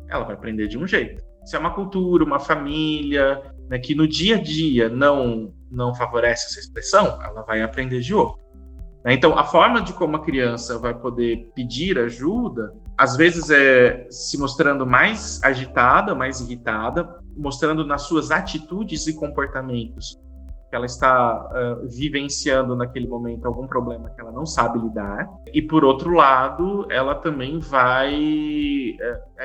Ela 0.08 0.24
vai 0.24 0.34
aprender 0.34 0.66
de 0.66 0.76
um 0.76 0.86
jeito. 0.86 1.22
Se 1.44 1.54
é 1.54 1.58
uma 1.58 1.72
cultura, 1.72 2.24
uma 2.24 2.40
família 2.40 3.40
né, 3.70 3.78
que 3.78 3.94
no 3.94 4.08
dia 4.08 4.34
a 4.34 4.42
dia 4.42 4.88
não, 4.88 5.54
não 5.70 5.94
favorece 5.94 6.46
essa 6.46 6.58
expressão, 6.58 7.22
ela 7.22 7.42
vai 7.42 7.62
aprender 7.62 8.00
de 8.00 8.12
outro. 8.12 8.44
Né? 9.04 9.14
Então, 9.14 9.38
a 9.38 9.44
forma 9.44 9.80
de 9.80 9.92
como 9.92 10.16
a 10.16 10.24
criança 10.24 10.78
vai 10.78 10.92
poder 10.92 11.48
pedir 11.54 11.96
ajuda, 11.96 12.74
às 12.96 13.16
vezes 13.16 13.50
é 13.50 14.06
se 14.10 14.38
mostrando 14.38 14.86
mais 14.86 15.42
agitada, 15.42 16.14
mais 16.14 16.40
irritada, 16.40 17.20
mostrando 17.36 17.84
nas 17.84 18.02
suas 18.02 18.30
atitudes 18.30 19.06
e 19.06 19.14
comportamentos 19.14 20.18
que 20.68 20.74
ela 20.74 20.86
está 20.86 21.44
uh, 21.44 21.88
vivenciando 21.88 22.74
naquele 22.74 23.06
momento 23.06 23.46
algum 23.46 23.66
problema 23.66 24.10
que 24.10 24.20
ela 24.20 24.32
não 24.32 24.44
sabe 24.44 24.78
lidar. 24.80 25.28
E 25.52 25.62
por 25.62 25.84
outro 25.84 26.10
lado, 26.10 26.86
ela 26.90 27.14
também 27.14 27.60
vai, 27.60 28.96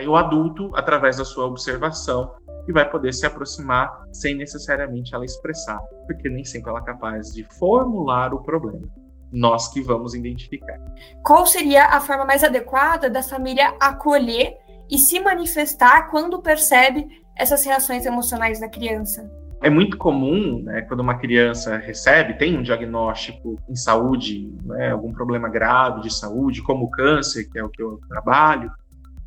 uh, 0.03 0.09
o 0.09 0.15
adulto, 0.15 0.71
através 0.73 1.17
da 1.17 1.25
sua 1.25 1.45
observação, 1.45 2.33
que 2.65 2.73
vai 2.73 2.89
poder 2.89 3.13
se 3.13 3.25
aproximar 3.25 4.03
sem 4.11 4.35
necessariamente 4.35 5.13
ela 5.13 5.25
expressar, 5.25 5.79
porque 6.07 6.29
nem 6.29 6.43
sempre 6.43 6.69
ela 6.69 6.79
é 6.79 6.83
capaz 6.83 7.33
de 7.33 7.43
formular 7.59 8.33
o 8.33 8.41
problema. 8.41 8.87
Nós 9.31 9.67
que 9.69 9.81
vamos 9.81 10.13
identificar. 10.13 10.77
Qual 11.23 11.45
seria 11.45 11.85
a 11.85 12.01
forma 12.01 12.25
mais 12.25 12.43
adequada 12.43 13.09
da 13.09 13.23
família 13.23 13.73
acolher 13.79 14.57
e 14.89 14.97
se 14.97 15.19
manifestar 15.19 16.09
quando 16.09 16.41
percebe 16.41 17.07
essas 17.35 17.63
reações 17.65 18.05
emocionais 18.05 18.59
da 18.59 18.67
criança? 18.67 19.31
É 19.63 19.69
muito 19.69 19.95
comum, 19.95 20.63
né, 20.63 20.81
quando 20.81 21.01
uma 21.01 21.19
criança 21.19 21.77
recebe, 21.77 22.33
tem 22.33 22.57
um 22.57 22.63
diagnóstico 22.63 23.57
em 23.69 23.75
saúde, 23.75 24.51
né, 24.63 24.91
algum 24.91 25.13
problema 25.13 25.47
grave 25.47 26.01
de 26.01 26.11
saúde, 26.11 26.63
como 26.63 26.89
câncer, 26.89 27.47
que 27.47 27.59
é 27.59 27.63
o 27.63 27.69
que 27.69 27.81
eu 27.81 28.01
trabalho, 28.09 28.71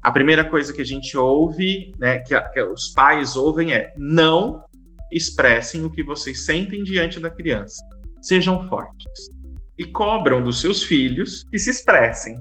a 0.05 0.13
primeira 0.13 0.45
coisa 0.45 0.73
que 0.73 0.83
a 0.83 0.85
gente 0.85 1.17
ouve, 1.17 1.93
né, 1.99 2.19
que, 2.19 2.39
que 2.39 2.63
os 2.63 2.89
pais 2.89 3.37
ouvem 3.37 3.73
é 3.73 3.95
não 3.97 4.63
expressem 5.11 5.83
o 5.85 5.91
que 5.91 6.03
vocês 6.03 6.45
sentem 6.45 6.83
diante 6.83 7.19
da 7.19 7.31
criança. 7.31 7.83
Sejam 8.21 8.69
fortes. 8.69 9.31
E 9.79 9.85
cobram 9.85 10.43
dos 10.43 10.61
seus 10.61 10.83
filhos 10.83 11.45
que 11.45 11.59
se 11.59 11.71
expressem. 11.71 12.39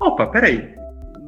Opa, 0.00 0.26
peraí. 0.26 0.74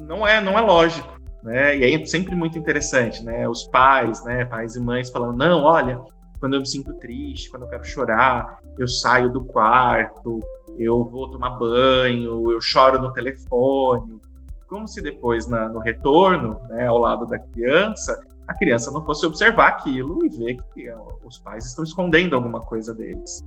Não 0.06 0.26
é, 0.26 0.40
não 0.40 0.58
é 0.58 0.60
lógico 0.60 1.14
né? 1.44 1.76
E 1.76 1.84
aí 1.84 1.94
é 1.94 2.06
sempre 2.06 2.34
muito 2.34 2.58
interessante, 2.58 3.22
né? 3.22 3.46
Os 3.46 3.64
pais, 3.64 4.24
né? 4.24 4.46
Pais 4.46 4.74
e 4.74 4.80
mães 4.80 5.10
falando, 5.10 5.36
não, 5.36 5.62
olha, 5.62 6.00
quando 6.40 6.54
eu 6.54 6.60
me 6.60 6.66
sinto 6.66 6.94
triste, 6.94 7.50
quando 7.50 7.64
eu 7.64 7.68
quero 7.68 7.84
chorar, 7.84 8.58
eu 8.78 8.88
saio 8.88 9.30
do 9.30 9.44
quarto, 9.44 10.40
eu 10.78 11.04
vou 11.04 11.30
tomar 11.30 11.50
banho, 11.50 12.50
eu 12.50 12.60
choro 12.62 12.98
no 12.98 13.12
telefone. 13.12 14.18
Como 14.66 14.88
se 14.88 15.02
depois, 15.02 15.46
na, 15.46 15.68
no 15.68 15.78
retorno, 15.78 16.58
né, 16.70 16.86
ao 16.86 16.98
lado 16.98 17.26
da 17.26 17.38
criança, 17.38 18.18
a 18.48 18.54
criança 18.54 18.90
não 18.90 19.04
fosse 19.04 19.26
observar 19.26 19.68
aquilo 19.68 20.24
e 20.24 20.30
ver 20.30 20.56
que 20.72 20.90
os 21.22 21.38
pais 21.38 21.66
estão 21.66 21.84
escondendo 21.84 22.34
alguma 22.34 22.60
coisa 22.60 22.94
deles. 22.94 23.44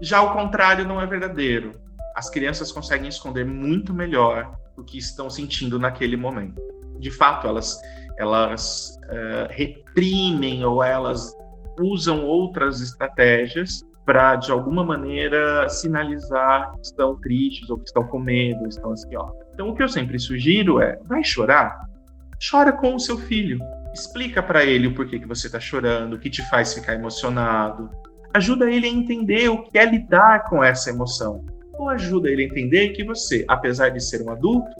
Já 0.00 0.22
o 0.22 0.32
contrário 0.32 0.86
não 0.86 1.00
é 1.00 1.06
verdadeiro. 1.06 1.72
As 2.14 2.30
crianças 2.30 2.70
conseguem 2.70 3.08
esconder 3.08 3.44
muito 3.44 3.92
melhor 3.92 4.54
o 4.76 4.84
que 4.84 4.98
estão 4.98 5.28
sentindo 5.30 5.78
naquele 5.78 6.16
momento. 6.16 6.60
De 6.98 7.10
fato, 7.10 7.46
elas, 7.46 7.80
elas 8.18 8.98
uh, 9.04 9.48
reprimem 9.50 10.64
ou 10.64 10.82
elas 10.82 11.34
usam 11.78 12.24
outras 12.24 12.80
estratégias 12.80 13.82
para, 14.04 14.36
de 14.36 14.52
alguma 14.52 14.84
maneira, 14.84 15.68
sinalizar 15.68 16.72
que 16.72 16.86
estão 16.86 17.18
tristes 17.20 17.70
ou 17.70 17.78
que 17.78 17.84
estão 17.84 18.06
com 18.06 18.18
medo, 18.18 18.68
estão 18.68 18.92
ansiosos. 18.92 19.34
Então, 19.52 19.68
o 19.68 19.74
que 19.74 19.82
eu 19.82 19.88
sempre 19.88 20.18
sugiro 20.18 20.80
é: 20.80 20.98
vai 21.04 21.24
chorar? 21.24 21.88
Chora 22.50 22.72
com 22.72 22.94
o 22.94 23.00
seu 23.00 23.16
filho. 23.16 23.58
Explica 23.92 24.42
para 24.42 24.64
ele 24.64 24.88
o 24.88 24.94
porquê 24.94 25.18
que 25.18 25.26
você 25.26 25.46
está 25.46 25.60
chorando, 25.60 26.14
o 26.14 26.18
que 26.18 26.28
te 26.28 26.42
faz 26.50 26.74
ficar 26.74 26.94
emocionado. 26.94 27.88
Ajuda 28.34 28.70
ele 28.70 28.86
a 28.86 28.90
entender 28.90 29.48
o 29.48 29.62
que 29.62 29.78
é 29.78 29.86
lidar 29.86 30.48
com 30.48 30.62
essa 30.62 30.90
emoção. 30.90 31.44
Ou 31.74 31.88
ajuda 31.88 32.28
ele 32.28 32.42
a 32.42 32.46
entender 32.46 32.90
que 32.90 33.04
você, 33.04 33.44
apesar 33.48 33.90
de 33.90 34.00
ser 34.00 34.22
um 34.22 34.30
adulto, 34.30 34.70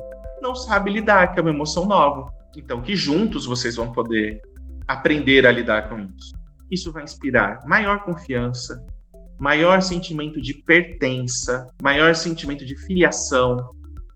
não 0.43 0.55
sabe 0.55 0.91
lidar, 0.91 1.33
que 1.33 1.39
é 1.39 1.43
uma 1.43 1.51
emoção 1.51 1.87
nova. 1.87 2.31
Então, 2.57 2.83
que 2.83 2.95
juntos 2.95 3.47
vocês 3.47 3.77
vão 3.77 3.93
poder 3.93 4.41
aprender 4.87 5.47
a 5.47 5.53
lidar 5.53 5.89
com 5.89 6.01
isso. 6.01 6.35
Isso 6.71 6.93
vai 6.93 7.05
inspirar 7.05 7.61
maior 7.67 8.05
confiança, 8.05 8.85
maior 9.39 9.81
sentimento 9.83 10.41
de 10.41 10.55
pertença, 10.55 11.67
maior 11.83 12.15
sentimento 12.15 12.65
de 12.65 12.77
filiação, 12.77 13.57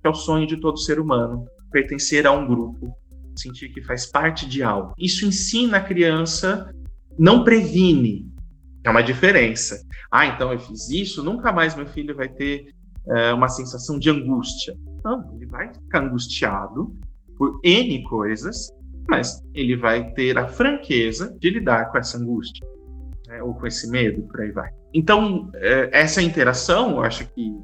que 0.00 0.07
é 0.07 0.11
o 0.11 0.14
sonho 0.14 0.47
de 0.47 0.57
todo 0.57 0.78
ser 0.78 1.00
humano, 1.00 1.47
pertencer 1.71 2.26
a 2.26 2.33
um 2.33 2.47
grupo, 2.47 2.95
sentir 3.37 3.68
que 3.71 3.83
faz 3.83 4.07
parte 4.07 4.49
de 4.49 4.62
algo. 4.62 4.95
Isso 4.99 5.25
ensina 5.25 5.78
a 5.78 5.83
criança, 5.83 6.73
não 7.18 7.45
previne. 7.45 8.27
É 8.88 8.90
uma 8.90 9.02
diferença. 9.02 9.87
Ah, 10.11 10.25
então 10.25 10.50
eu 10.50 10.59
fiz 10.59 10.88
isso, 10.88 11.23
nunca 11.23 11.52
mais 11.52 11.76
meu 11.76 11.87
filho 11.87 12.16
vai 12.16 12.26
ter 12.26 12.73
é, 13.07 13.35
uma 13.35 13.47
sensação 13.47 13.99
de 13.99 14.09
angústia. 14.09 14.75
Não, 15.04 15.30
ele 15.37 15.45
vai 15.45 15.71
ficar 15.71 16.04
angustiado 16.04 16.97
por 17.37 17.61
N 17.62 18.02
coisas, 18.04 18.73
mas 19.07 19.42
ele 19.52 19.76
vai 19.76 20.11
ter 20.12 20.38
a 20.38 20.49
franqueza 20.49 21.37
de 21.38 21.50
lidar 21.50 21.92
com 21.92 21.99
essa 21.99 22.16
angústia, 22.16 22.66
né, 23.26 23.42
ou 23.42 23.54
com 23.54 23.66
esse 23.66 23.90
medo, 23.90 24.23
por 24.23 24.40
aí 24.40 24.52
vai. 24.52 24.71
Então, 24.95 25.50
é, 25.57 25.90
essa 25.92 26.23
interação, 26.23 26.92
eu 26.92 27.02
acho 27.02 27.26
que 27.35 27.54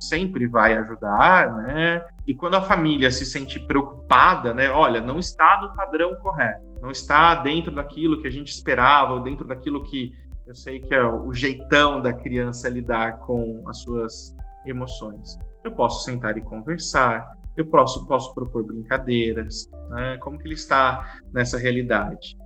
sempre 0.00 0.48
vai 0.48 0.76
ajudar, 0.76 1.58
né? 1.58 2.04
E 2.26 2.34
quando 2.34 2.56
a 2.56 2.62
família 2.62 3.08
se 3.12 3.24
sente 3.24 3.60
preocupada, 3.60 4.52
né? 4.52 4.68
Olha, 4.68 5.00
não 5.00 5.20
está 5.20 5.60
no 5.62 5.76
padrão 5.76 6.16
correto, 6.16 6.60
não 6.82 6.90
está 6.90 7.36
dentro 7.36 7.72
daquilo 7.72 8.20
que 8.20 8.26
a 8.26 8.32
gente 8.32 8.48
esperava, 8.48 9.12
ou 9.12 9.20
dentro 9.20 9.46
daquilo 9.46 9.84
que 9.84 10.12
eu 10.52 10.56
sei 10.56 10.80
que 10.80 10.94
é 10.94 11.02
o 11.02 11.32
jeitão 11.32 12.02
da 12.02 12.12
criança 12.12 12.68
lidar 12.68 13.20
com 13.20 13.64
as 13.66 13.78
suas 13.78 14.36
emoções. 14.66 15.38
Eu 15.64 15.72
posso 15.72 16.04
sentar 16.04 16.36
e 16.36 16.42
conversar, 16.42 17.38
eu 17.56 17.64
posso, 17.66 18.06
posso 18.06 18.34
propor 18.34 18.62
brincadeiras, 18.62 19.66
né? 19.88 20.18
como 20.18 20.38
que 20.38 20.46
ele 20.46 20.54
está 20.54 21.16
nessa 21.32 21.56
realidade 21.56 22.36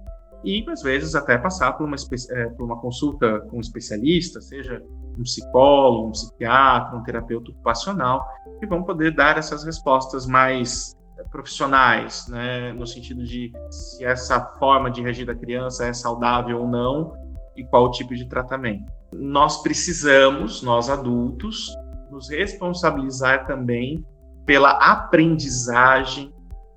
e 0.44 0.64
às 0.68 0.82
vezes 0.82 1.16
até 1.16 1.36
passar 1.36 1.72
por 1.72 1.84
uma, 1.84 1.96
é, 2.30 2.44
por 2.50 2.64
uma 2.64 2.80
consulta 2.80 3.40
com 3.50 3.56
um 3.56 3.60
especialista, 3.60 4.40
seja 4.40 4.80
um 5.18 5.22
psicólogo, 5.22 6.08
um 6.08 6.12
psiquiatra, 6.12 6.96
um 6.96 7.02
terapeuta 7.02 7.50
ocupacional, 7.50 8.24
que 8.60 8.66
vão 8.66 8.84
poder 8.84 9.12
dar 9.12 9.36
essas 9.38 9.64
respostas 9.64 10.26
mais 10.26 10.94
é, 11.18 11.24
profissionais, 11.24 12.28
né, 12.28 12.72
no 12.72 12.86
sentido 12.86 13.24
de 13.24 13.50
se 13.70 14.04
essa 14.04 14.40
forma 14.58 14.90
de 14.90 15.02
reagir 15.02 15.26
da 15.26 15.34
criança 15.34 15.86
é 15.86 15.92
saudável 15.92 16.60
ou 16.60 16.68
não 16.68 17.25
e 17.56 17.64
qual 17.64 17.90
tipo 17.90 18.14
de 18.14 18.28
tratamento. 18.28 18.84
Nós 19.12 19.62
precisamos, 19.62 20.62
nós 20.62 20.90
adultos, 20.90 21.74
nos 22.10 22.28
responsabilizar 22.30 23.46
também 23.46 24.04
pela 24.44 24.70
aprendizagem 24.70 26.32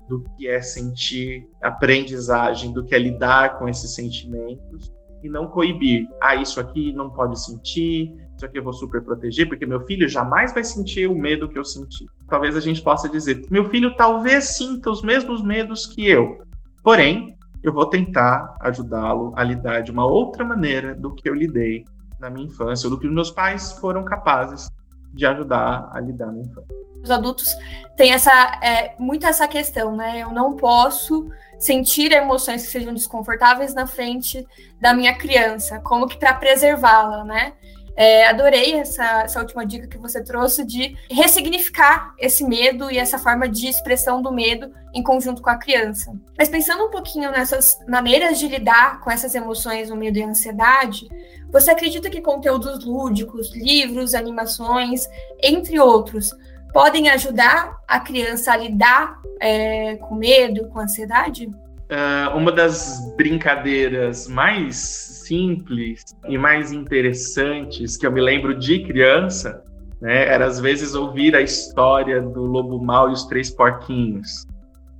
do 0.08 0.24
que 0.36 0.48
é 0.48 0.60
sentir, 0.60 1.48
aprendizagem 1.62 2.72
do 2.72 2.84
que 2.84 2.94
é 2.94 2.98
lidar 2.98 3.58
com 3.58 3.68
esses 3.68 3.94
sentimentos 3.94 4.92
e 5.22 5.28
não 5.28 5.46
coibir. 5.46 6.08
Ah, 6.20 6.34
isso 6.34 6.58
aqui 6.58 6.92
não 6.92 7.10
pode 7.10 7.40
sentir, 7.40 8.12
isso 8.34 8.44
aqui 8.44 8.58
eu 8.58 8.64
vou 8.64 8.72
super 8.72 9.02
proteger, 9.02 9.48
porque 9.48 9.66
meu 9.66 9.80
filho 9.86 10.08
jamais 10.08 10.52
vai 10.52 10.64
sentir 10.64 11.08
o 11.08 11.14
medo 11.14 11.48
que 11.48 11.58
eu 11.58 11.64
senti. 11.64 12.06
Talvez 12.28 12.56
a 12.56 12.60
gente 12.60 12.82
possa 12.82 13.08
dizer, 13.08 13.46
meu 13.50 13.68
filho 13.70 13.94
talvez 13.96 14.56
sinta 14.56 14.90
os 14.90 15.02
mesmos 15.02 15.42
medos 15.42 15.86
que 15.86 16.08
eu, 16.08 16.38
porém, 16.82 17.36
eu 17.62 17.72
vou 17.72 17.86
tentar 17.86 18.56
ajudá-lo 18.60 19.32
a 19.36 19.42
lidar 19.42 19.82
de 19.82 19.90
uma 19.90 20.06
outra 20.06 20.44
maneira 20.44 20.94
do 20.94 21.14
que 21.14 21.28
eu 21.28 21.34
lidei 21.34 21.84
na 22.18 22.30
minha 22.30 22.46
infância, 22.46 22.86
ou 22.86 22.94
do 22.94 23.00
que 23.00 23.08
meus 23.08 23.30
pais 23.30 23.72
foram 23.72 24.04
capazes 24.04 24.68
de 25.12 25.26
ajudar 25.26 25.90
a 25.92 26.00
lidar 26.00 26.26
na 26.26 26.40
infância 26.40 26.80
os 27.02 27.10
adultos 27.10 27.56
têm 27.96 28.12
essa, 28.12 28.58
é, 28.62 28.94
muito 28.98 29.26
essa 29.26 29.48
questão, 29.48 29.96
né? 29.96 30.20
Eu 30.20 30.30
não 30.32 30.54
posso 30.54 31.30
sentir 31.58 32.12
emoções 32.12 32.64
que 32.64 32.72
sejam 32.72 32.94
desconfortáveis 32.94 33.74
na 33.74 33.86
frente 33.86 34.46
da 34.80 34.94
minha 34.94 35.14
criança, 35.14 35.80
como 35.80 36.06
que 36.06 36.18
para 36.18 36.34
preservá-la, 36.34 37.24
né? 37.24 37.54
É, 38.02 38.26
adorei 38.26 38.76
essa, 38.76 39.24
essa 39.24 39.40
última 39.40 39.66
dica 39.66 39.86
que 39.86 39.98
você 39.98 40.24
trouxe 40.24 40.64
de 40.64 40.96
ressignificar 41.10 42.14
esse 42.18 42.42
medo 42.42 42.90
e 42.90 42.96
essa 42.96 43.18
forma 43.18 43.46
de 43.46 43.68
expressão 43.68 44.22
do 44.22 44.32
medo 44.32 44.72
em 44.94 45.02
conjunto 45.02 45.42
com 45.42 45.50
a 45.50 45.58
criança. 45.58 46.10
Mas 46.38 46.48
pensando 46.48 46.82
um 46.86 46.90
pouquinho 46.90 47.30
nessas 47.30 47.78
maneiras 47.86 48.38
de 48.38 48.48
lidar 48.48 49.00
com 49.00 49.10
essas 49.10 49.34
emoções, 49.34 49.90
o 49.90 49.96
medo 49.96 50.18
e 50.18 50.22
a 50.22 50.28
ansiedade, 50.28 51.10
você 51.52 51.72
acredita 51.72 52.08
que 52.08 52.22
conteúdos 52.22 52.86
lúdicos, 52.86 53.54
livros, 53.54 54.14
animações, 54.14 55.06
entre 55.42 55.78
outros, 55.78 56.30
podem 56.72 57.10
ajudar 57.10 57.82
a 57.86 58.00
criança 58.00 58.54
a 58.54 58.56
lidar 58.56 59.20
é, 59.38 59.96
com 59.96 60.14
medo, 60.14 60.70
com 60.70 60.78
ansiedade? 60.78 61.50
Uh, 61.90 62.36
uma 62.36 62.52
das 62.52 63.00
brincadeiras 63.16 64.28
mais 64.28 64.76
simples 64.76 66.04
e 66.28 66.38
mais 66.38 66.70
interessantes 66.70 67.96
que 67.96 68.06
eu 68.06 68.12
me 68.12 68.20
lembro 68.20 68.56
de 68.56 68.84
criança 68.84 69.64
né, 70.00 70.28
era 70.28 70.46
às 70.46 70.60
vezes 70.60 70.94
ouvir 70.94 71.34
a 71.34 71.40
história 71.40 72.22
do 72.22 72.44
lobo 72.44 72.80
mau 72.80 73.10
e 73.10 73.12
os 73.12 73.26
três 73.26 73.50
porquinhos. 73.50 74.46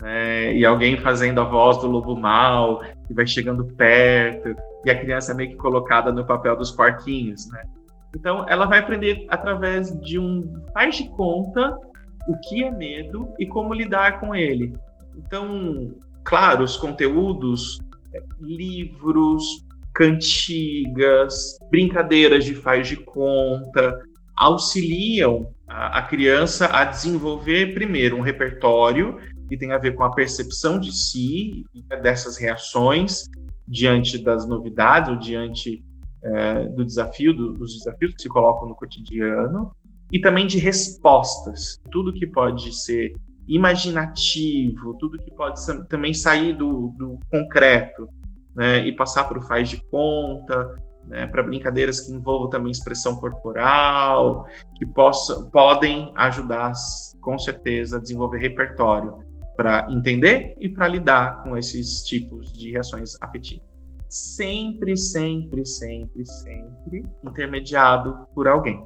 Né, 0.01 0.55
e 0.55 0.65
alguém 0.65 0.99
fazendo 0.99 1.41
a 1.41 1.45
voz 1.45 1.79
do 1.79 1.87
lobo 1.87 2.17
mau 2.17 2.83
e 3.09 3.15
vai 3.15 3.27
chegando 3.27 3.65
perto 3.77 4.57
e 4.85 4.91
a 4.91 4.99
criança 4.99 5.31
é 5.31 5.35
meio 5.35 5.51
que 5.51 5.57
colocada 5.57 6.11
no 6.11 6.25
papel 6.25 6.57
dos 6.57 6.71
porquinhos, 6.71 7.49
né? 7.51 7.63
Então, 8.15 8.45
ela 8.49 8.67
vai 8.67 8.81
aprender 8.81 9.27
através 9.29 9.99
de 10.01 10.19
um 10.19 10.61
faz 10.73 10.97
de 10.97 11.09
conta 11.11 11.77
o 12.27 12.37
que 12.41 12.65
é 12.65 12.71
medo 12.71 13.33
e 13.39 13.47
como 13.47 13.73
lidar 13.73 14.19
com 14.21 14.35
ele. 14.35 14.75
Então, 15.17 15.93
claro, 16.25 16.65
os 16.65 16.77
conteúdos, 16.77 17.79
livros, 18.41 19.67
cantigas, 19.95 21.59
brincadeiras 21.71 22.45
de 22.45 22.55
faz 22.55 22.89
de 22.89 22.97
conta, 22.97 23.99
auxiliam 24.37 25.49
a, 25.69 25.99
a 25.99 26.03
criança 26.03 26.67
a 26.67 26.85
desenvolver, 26.85 27.75
primeiro, 27.75 28.17
um 28.17 28.21
repertório 28.21 29.19
que 29.49 29.57
tem 29.57 29.73
a 29.73 29.79
ver 29.79 29.95
com 29.95 30.05
a 30.05 30.13
percepção 30.15 30.79
de 30.79 30.93
si, 30.93 31.65
dessas 32.03 32.37
reações 32.37 33.25
diante 33.67 34.17
das 34.17 34.47
novidades 34.47 35.11
ou 35.11 35.17
diante 35.17 35.85
é, 36.23 36.65
do 36.69 36.85
desafio, 36.85 37.35
do, 37.35 37.53
dos 37.53 37.79
desafios 37.79 38.15
que 38.15 38.23
se 38.23 38.29
colocam 38.29 38.69
no 38.69 38.75
cotidiano, 38.75 39.73
e 40.13 40.21
também 40.21 40.47
de 40.47 40.59
respostas. 40.59 41.81
Tudo 41.91 42.13
que 42.13 42.27
pode 42.27 42.73
ser 42.73 43.13
imaginativo, 43.55 44.95
tudo 44.99 45.19
que 45.19 45.31
pode 45.31 45.61
também 45.89 46.15
sair 46.15 46.53
do, 46.53 46.95
do 46.97 47.19
concreto 47.31 48.09
né, 48.55 48.87
e 48.87 48.93
passar 48.93 49.25
para 49.25 49.39
o 49.39 49.43
faz 49.43 49.69
de 49.69 49.83
conta, 49.91 50.77
né, 51.07 51.27
para 51.27 51.43
brincadeiras 51.43 52.01
que 52.01 52.13
envolvam 52.13 52.49
também 52.49 52.71
expressão 52.71 53.17
corporal, 53.17 54.47
que 54.77 54.87
possa, 54.87 55.43
podem 55.47 56.13
ajudar, 56.17 56.73
com 57.21 57.39
certeza, 57.39 57.97
a 57.97 58.01
desenvolver 58.01 58.39
repertório 58.39 59.19
para 59.57 59.87
entender 59.91 60.55
e 60.59 60.69
para 60.69 60.89
lidar 60.89 61.43
com 61.43 61.57
esses 61.57 62.03
tipos 62.05 62.53
de 62.53 62.71
reações 62.71 63.17
afetivas 63.21 63.71
sempre, 64.11 64.97
sempre, 64.97 65.65
sempre, 65.65 66.27
sempre 66.27 67.05
intermediado 67.25 68.27
por 68.35 68.49
alguém. 68.49 68.85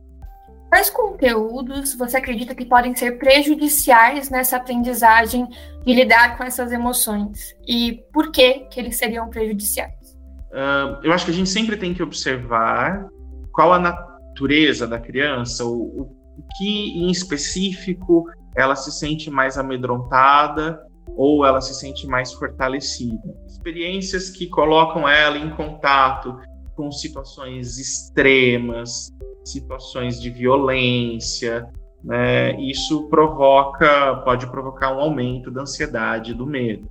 Quais 0.75 0.91
conteúdos 0.91 1.95
você 1.95 2.17
acredita 2.17 2.53
que 2.53 2.65
podem 2.65 2.97
ser 2.97 3.17
prejudiciais 3.17 4.29
nessa 4.29 4.57
aprendizagem 4.57 5.47
de 5.87 5.95
lidar 5.95 6.37
com 6.37 6.43
essas 6.43 6.73
emoções? 6.73 7.55
E 7.65 8.03
por 8.13 8.33
que, 8.33 8.67
que 8.69 8.81
eles 8.81 8.97
seriam 8.97 9.31
prejudiciais? 9.31 10.19
Uh, 10.51 10.99
eu 11.05 11.13
acho 11.13 11.27
que 11.27 11.31
a 11.31 11.35
gente 11.35 11.49
sempre 11.49 11.77
tem 11.77 11.95
que 11.95 12.03
observar 12.03 13.07
qual 13.53 13.73
a 13.73 13.79
natureza 13.79 14.85
da 14.85 14.99
criança, 14.99 15.65
o, 15.65 16.11
o 16.41 16.45
que 16.59 16.89
em 16.99 17.09
específico 17.09 18.25
ela 18.57 18.75
se 18.75 18.91
sente 18.91 19.31
mais 19.31 19.57
amedrontada 19.57 20.85
ou 21.17 21.47
ela 21.47 21.61
se 21.61 21.73
sente 21.73 22.05
mais 22.05 22.33
fortalecida. 22.33 23.33
Experiências 23.47 24.29
que 24.29 24.49
colocam 24.49 25.09
ela 25.09 25.39
em 25.39 25.51
contato 25.51 26.37
com 26.75 26.91
situações 26.91 27.79
extremas, 27.79 29.13
situações 29.45 30.21
de 30.21 30.31
violência, 30.31 31.69
né? 32.03 32.61
Isso 32.61 33.09
provoca, 33.09 34.17
pode 34.25 34.47
provocar 34.49 34.95
um 34.95 35.01
aumento 35.01 35.51
da 35.51 35.63
ansiedade, 35.63 36.35
do 36.35 36.47
medo. 36.47 36.89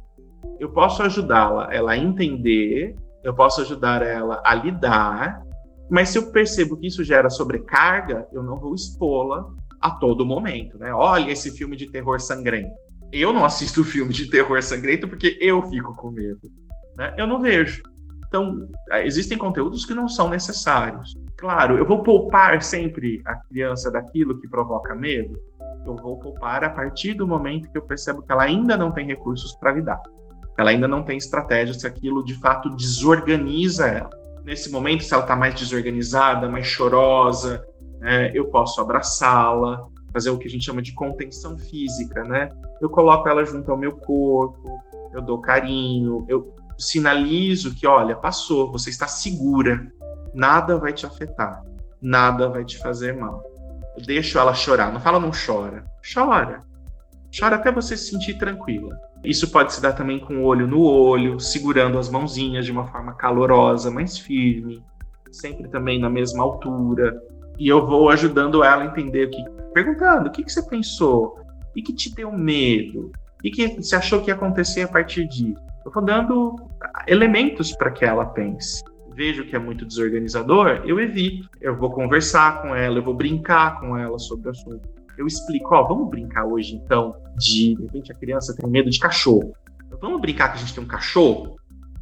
Eu 0.59 0.69
posso 0.69 1.03
ajudá-la, 1.03 1.69
ela 1.71 1.91
a 1.91 1.97
entender, 1.97 2.95
eu 3.23 3.33
posso 3.33 3.61
ajudar 3.61 4.01
ela 4.01 4.41
a 4.43 4.55
lidar, 4.55 5.43
mas 5.89 6.09
se 6.09 6.17
eu 6.17 6.31
percebo 6.31 6.77
que 6.77 6.87
isso 6.87 7.03
gera 7.03 7.29
sobrecarga, 7.29 8.27
eu 8.31 8.41
não 8.41 8.59
vou 8.59 8.73
expô-la 8.73 9.47
a 9.79 9.91
todo 9.91 10.25
momento, 10.25 10.77
né? 10.77 10.93
Olha 10.93 11.31
esse 11.31 11.51
filme 11.51 11.75
de 11.75 11.91
terror 11.91 12.19
sangrento. 12.19 12.73
Eu 13.11 13.31
não 13.31 13.45
assisto 13.45 13.83
filme 13.85 14.11
de 14.11 14.29
terror 14.29 14.61
sangrento 14.63 15.07
porque 15.07 15.37
eu 15.39 15.61
fico 15.69 15.95
com 15.95 16.09
medo. 16.09 16.49
Né? 16.97 17.13
Eu 17.17 17.27
não 17.27 17.39
vejo. 17.39 17.83
Então, 18.33 18.67
existem 19.03 19.37
conteúdos 19.37 19.85
que 19.85 19.93
não 19.93 20.07
são 20.09 20.27
necessários. 20.27 21.15
Claro, 21.37 21.77
eu 21.77 21.85
vou 21.85 22.01
poupar 22.01 22.63
sempre 22.63 23.21
a 23.25 23.35
criança 23.35 23.91
daquilo 23.91 24.39
que 24.39 24.47
provoca 24.47 24.95
medo. 24.95 25.39
Eu 25.85 25.95
vou 25.95 26.17
poupar 26.17 26.63
a 26.63 26.69
partir 26.71 27.13
do 27.13 27.27
momento 27.27 27.69
que 27.69 27.77
eu 27.77 27.83
percebo 27.83 28.23
que 28.23 28.31
ela 28.31 28.41
ainda 28.41 28.75
não 28.75 28.91
tem 28.91 29.05
recursos 29.05 29.53
para 29.57 29.73
lidar. 29.73 30.01
Ela 30.57 30.71
ainda 30.71 30.87
não 30.87 31.03
tem 31.03 31.15
estratégia 31.15 31.75
se 31.75 31.85
aquilo 31.85 32.25
de 32.25 32.33
fato 32.39 32.71
desorganiza 32.71 33.85
ela. 33.85 34.09
Nesse 34.43 34.71
momento, 34.71 35.03
se 35.03 35.13
ela 35.13 35.21
está 35.21 35.35
mais 35.35 35.53
desorganizada, 35.53 36.49
mais 36.49 36.65
chorosa, 36.65 37.63
né, 37.99 38.31
eu 38.33 38.45
posso 38.45 38.81
abraçá-la, 38.81 39.79
fazer 40.11 40.31
o 40.31 40.39
que 40.39 40.47
a 40.47 40.49
gente 40.49 40.65
chama 40.65 40.81
de 40.81 40.95
contenção 40.95 41.55
física, 41.55 42.23
né? 42.23 42.49
Eu 42.81 42.89
coloco 42.89 43.29
ela 43.29 43.45
junto 43.45 43.71
ao 43.71 43.77
meu 43.77 43.91
corpo, 43.91 44.79
eu 45.13 45.21
dou 45.21 45.39
carinho, 45.39 46.25
eu 46.27 46.51
sinalizo 46.77 47.75
que, 47.75 47.87
olha, 47.87 48.15
passou, 48.15 48.71
você 48.71 48.89
está 48.89 49.07
segura, 49.07 49.91
nada 50.33 50.77
vai 50.77 50.93
te 50.93 51.05
afetar, 51.05 51.63
nada 52.01 52.49
vai 52.49 52.65
te 52.65 52.77
fazer 52.79 53.15
mal. 53.15 53.43
Eu 53.95 54.03
deixo 54.03 54.39
ela 54.39 54.53
chorar, 54.53 54.91
não 54.91 54.99
fala 54.99 55.19
não 55.19 55.31
chora, 55.31 55.85
chora. 56.13 56.61
Chora 57.37 57.55
até 57.55 57.71
você 57.71 57.97
se 57.97 58.11
sentir 58.11 58.37
tranquila. 58.37 58.95
Isso 59.23 59.49
pode 59.49 59.73
se 59.73 59.81
dar 59.81 59.93
também 59.93 60.19
com 60.19 60.37
o 60.37 60.43
olho 60.43 60.67
no 60.67 60.81
olho, 60.81 61.39
segurando 61.39 61.97
as 61.97 62.09
mãozinhas 62.09 62.65
de 62.65 62.71
uma 62.71 62.85
forma 62.87 63.13
calorosa, 63.13 63.89
mais 63.89 64.17
firme, 64.17 64.83
sempre 65.31 65.67
também 65.69 65.99
na 65.99 66.09
mesma 66.09 66.43
altura. 66.43 67.19
E 67.57 67.67
eu 67.67 67.85
vou 67.85 68.09
ajudando 68.09 68.63
ela 68.63 68.83
a 68.83 68.85
entender 68.85 69.27
o 69.27 69.31
que. 69.31 69.43
Perguntando: 69.73 70.27
o 70.27 70.31
que, 70.31 70.43
que 70.43 70.51
você 70.51 70.61
pensou? 70.67 71.39
E 71.75 71.81
que 71.81 71.93
te 71.93 72.13
deu 72.13 72.31
medo? 72.31 73.11
E 73.43 73.49
que 73.49 73.67
você 73.81 73.95
achou 73.95 74.21
que 74.21 74.29
ia 74.29 74.35
acontecer 74.35 74.83
a 74.83 74.87
partir 74.87 75.27
disso? 75.27 75.59
Eu 75.85 75.91
vou 75.91 76.03
dando 76.03 76.55
elementos 77.07 77.75
para 77.75 77.91
que 77.91 78.05
ela 78.05 78.25
pense. 78.25 78.83
Vejo 79.15 79.45
que 79.45 79.55
é 79.55 79.59
muito 79.59 79.85
desorganizador, 79.85 80.81
eu 80.85 80.99
evito. 80.99 81.47
Eu 81.61 81.77
vou 81.77 81.91
conversar 81.91 82.61
com 82.61 82.75
ela, 82.75 82.97
eu 82.97 83.03
vou 83.03 83.13
brincar 83.13 83.79
com 83.79 83.97
ela 83.97 84.17
sobre 84.17 84.47
o 84.47 84.51
assunto. 84.51 84.81
Eu 85.17 85.27
explico, 85.27 85.75
ó, 85.75 85.83
vamos 85.83 86.09
brincar 86.09 86.45
hoje 86.45 86.75
então 86.75 87.15
de, 87.37 87.75
de 87.75 87.81
repente 87.83 88.11
a 88.11 88.15
criança 88.15 88.55
tem 88.55 88.67
medo 88.69 88.89
de 88.89 88.99
cachorro. 88.99 89.53
Então, 89.85 89.99
vamos 90.01 90.21
brincar 90.21 90.49
que 90.49 90.57
a 90.57 90.59
gente 90.59 90.73
tem 90.73 90.83
um 90.83 90.87
cachorro? 90.87 91.57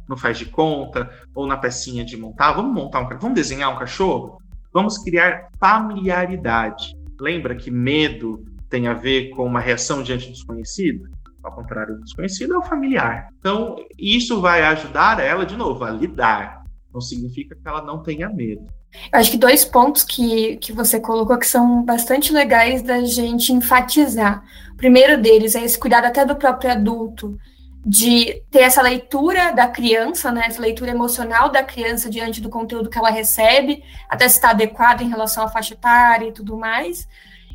Não 0.08 0.16
faz 0.16 0.38
de 0.38 0.46
conta, 0.46 1.10
ou 1.34 1.46
na 1.46 1.56
pecinha 1.56 2.04
de 2.04 2.16
montar, 2.16 2.52
vamos 2.52 2.74
montar 2.74 3.00
um 3.00 3.18
vamos 3.18 3.34
desenhar 3.34 3.72
um 3.72 3.78
cachorro? 3.78 4.40
Vamos 4.72 4.98
criar 4.98 5.48
familiaridade. 5.60 6.96
Lembra 7.20 7.54
que 7.54 7.70
medo 7.70 8.44
tem 8.70 8.88
a 8.88 8.94
ver 8.94 9.30
com 9.30 9.44
uma 9.44 9.60
reação 9.60 10.02
diante 10.02 10.26
do 10.26 10.32
desconhecido? 10.32 11.04
Ao 11.42 11.52
contrário 11.52 11.96
do 11.96 12.02
desconhecido, 12.02 12.54
é 12.54 12.58
o 12.58 12.62
familiar. 12.62 13.28
Então, 13.38 13.76
isso 13.98 14.40
vai 14.40 14.62
ajudar 14.62 15.20
ela, 15.20 15.44
de 15.44 15.56
novo, 15.56 15.84
a 15.84 15.90
lidar. 15.90 16.62
Não 16.92 17.00
significa 17.00 17.54
que 17.54 17.68
ela 17.68 17.82
não 17.82 18.02
tenha 18.02 18.28
medo. 18.28 18.66
Acho 19.10 19.30
que 19.30 19.38
dois 19.38 19.64
pontos 19.64 20.04
que, 20.04 20.56
que 20.56 20.72
você 20.72 21.00
colocou 21.00 21.38
que 21.38 21.46
são 21.46 21.82
bastante 21.84 22.32
legais 22.32 22.82
da 22.82 23.02
gente 23.02 23.52
enfatizar. 23.52 24.44
O 24.72 24.76
primeiro 24.76 25.20
deles 25.20 25.54
é 25.54 25.64
esse 25.64 25.78
cuidado 25.78 26.04
até 26.04 26.24
do 26.24 26.36
próprio 26.36 26.70
adulto, 26.70 27.38
de 27.84 28.42
ter 28.50 28.60
essa 28.60 28.82
leitura 28.82 29.50
da 29.52 29.66
criança, 29.66 30.30
né, 30.30 30.44
essa 30.46 30.60
leitura 30.60 30.92
emocional 30.92 31.48
da 31.48 31.64
criança 31.64 32.08
diante 32.08 32.40
do 32.40 32.48
conteúdo 32.48 32.88
que 32.88 32.98
ela 32.98 33.10
recebe, 33.10 33.82
até 34.08 34.28
se 34.28 34.36
está 34.36 34.50
adequado 34.50 35.00
em 35.00 35.08
relação 35.08 35.44
à 35.44 35.48
faixa 35.48 35.74
etária 35.74 36.28
e 36.28 36.32
tudo 36.32 36.56
mais. 36.56 37.08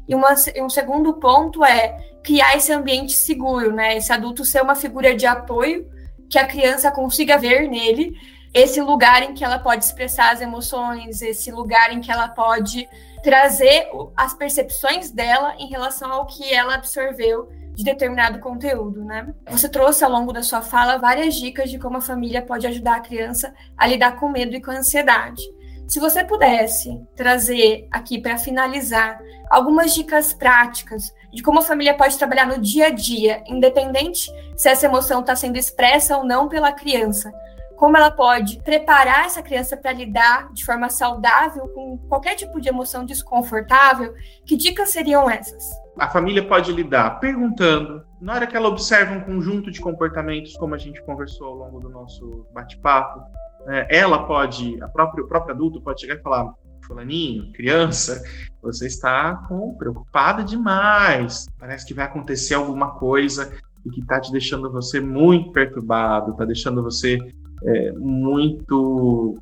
E 0.07 0.15
uma, 0.15 0.33
um 0.61 0.69
segundo 0.69 1.13
ponto 1.13 1.63
é 1.63 1.97
criar 2.27 2.57
esse 2.57 2.73
ambiente 2.73 3.13
seguro, 3.13 3.71
né? 3.71 3.95
Esse 3.95 4.11
adulto 4.11 4.43
ser 4.43 4.61
uma 4.61 4.75
figura 4.75 5.15
de 5.15 5.25
apoio 5.25 5.89
que 6.29 6.37
a 6.37 6.45
criança 6.45 6.91
consiga 6.91 7.37
ver 7.37 7.69
nele 7.69 8.17
esse 8.53 8.81
lugar 8.81 9.23
em 9.23 9.33
que 9.33 9.45
ela 9.45 9.57
pode 9.57 9.85
expressar 9.85 10.33
as 10.33 10.41
emoções, 10.41 11.21
esse 11.21 11.49
lugar 11.51 11.93
em 11.93 12.01
que 12.01 12.11
ela 12.11 12.27
pode 12.27 12.85
trazer 13.23 13.87
as 14.13 14.33
percepções 14.33 15.09
dela 15.09 15.55
em 15.57 15.69
relação 15.69 16.11
ao 16.11 16.25
que 16.25 16.53
ela 16.53 16.75
absorveu 16.75 17.47
de 17.73 17.85
determinado 17.85 18.39
conteúdo, 18.39 19.05
né? 19.05 19.33
Você 19.49 19.69
trouxe 19.69 20.03
ao 20.03 20.11
longo 20.11 20.33
da 20.33 20.43
sua 20.43 20.61
fala 20.61 20.97
várias 20.97 21.33
dicas 21.33 21.69
de 21.69 21.79
como 21.79 21.95
a 21.95 22.01
família 22.01 22.41
pode 22.41 22.67
ajudar 22.67 22.97
a 22.97 23.01
criança 23.01 23.53
a 23.77 23.87
lidar 23.87 24.17
com 24.17 24.27
medo 24.27 24.53
e 24.53 24.61
com 24.61 24.71
ansiedade. 24.71 25.43
Se 25.87 25.97
você 25.97 26.25
pudesse 26.25 27.01
trazer 27.15 27.87
aqui 27.89 28.19
para 28.19 28.37
finalizar 28.37 29.17
algumas 29.49 29.93
dicas 29.93 30.33
práticas 30.33 31.13
de 31.33 31.43
como 31.43 31.59
a 31.59 31.63
família 31.63 31.95
pode 31.95 32.17
trabalhar 32.17 32.45
no 32.45 32.59
dia 32.59 32.87
a 32.87 32.89
dia, 32.89 33.43
independente 33.47 34.31
se 34.55 34.69
essa 34.69 34.85
emoção 34.85 35.21
está 35.21 35.35
sendo 35.35 35.57
expressa 35.57 36.17
ou 36.17 36.23
não 36.23 36.47
pela 36.47 36.71
criança, 36.71 37.31
como 37.77 37.95
ela 37.95 38.09
pode 38.09 38.57
preparar 38.63 39.25
essa 39.25 39.41
criança 39.41 39.77
para 39.77 39.93
lidar 39.93 40.51
de 40.51 40.65
forma 40.65 40.89
saudável 40.89 41.67
com 41.69 41.97
qualquer 42.09 42.35
tipo 42.35 42.59
de 42.59 42.67
emoção 42.67 43.05
desconfortável, 43.05 44.15
que 44.45 44.57
dicas 44.57 44.89
seriam 44.89 45.29
essas? 45.29 45.63
A 45.97 46.09
família 46.09 46.45
pode 46.45 46.71
lidar 46.71 47.19
perguntando, 47.19 48.03
na 48.19 48.33
hora 48.33 48.47
que 48.47 48.57
ela 48.57 48.67
observa 48.67 49.13
um 49.13 49.21
conjunto 49.21 49.69
de 49.69 49.79
comportamentos, 49.79 50.57
como 50.57 50.73
a 50.73 50.77
gente 50.77 51.01
conversou 51.03 51.47
ao 51.47 51.55
longo 51.55 51.79
do 51.79 51.89
nosso 51.89 52.47
bate-papo, 52.51 53.19
né, 53.67 53.87
ela 53.91 54.25
pode, 54.25 54.81
a 54.81 54.87
própria, 54.87 55.23
o 55.23 55.27
próprio 55.27 55.53
adulto 55.53 55.81
pode 55.81 56.01
chegar 56.01 56.15
e 56.15 56.21
falar: 56.21 56.51
Fulaninho, 56.87 57.51
criança, 57.51 58.23
você 58.61 58.87
está 58.87 59.35
com, 59.47 59.75
preocupada 59.75 60.43
demais. 60.43 61.47
Parece 61.59 61.85
que 61.85 61.93
vai 61.93 62.05
acontecer 62.05 62.53
alguma 62.53 62.91
coisa 62.91 63.53
e 63.85 63.89
que 63.89 64.01
está 64.01 64.19
te 64.19 64.31
deixando 64.31 64.71
você 64.71 64.99
muito 64.99 65.51
perturbado, 65.51 66.31
está 66.31 66.45
deixando 66.45 66.81
você 66.81 67.17
é, 67.63 67.91
muito 67.93 69.35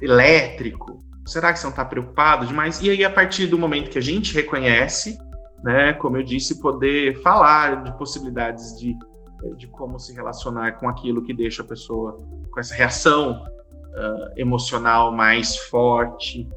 elétrico. 0.00 0.98
Será 1.26 1.52
que 1.52 1.58
você 1.58 1.66
não 1.66 1.70
está 1.70 1.84
preocupado 1.84 2.46
demais? 2.46 2.80
E 2.80 2.88
aí, 2.88 3.04
a 3.04 3.10
partir 3.10 3.46
do 3.46 3.58
momento 3.58 3.90
que 3.90 3.98
a 3.98 4.02
gente 4.02 4.34
reconhece, 4.34 5.18
né, 5.62 5.92
como 5.92 6.16
eu 6.16 6.22
disse, 6.22 6.60
poder 6.60 7.20
falar 7.22 7.84
de 7.84 7.96
possibilidades 7.98 8.78
de 8.78 8.96
de 9.56 9.66
como 9.68 9.98
se 9.98 10.12
relacionar 10.12 10.72
com 10.80 10.88
aquilo 10.88 11.22
que 11.22 11.32
deixa 11.32 11.62
a 11.62 11.64
pessoa 11.64 12.18
com 12.50 12.58
essa 12.58 12.74
reação 12.74 13.44
uh, 13.98 14.32
emocional 14.36 15.12
mais 15.12 15.56
forte. 15.56 16.48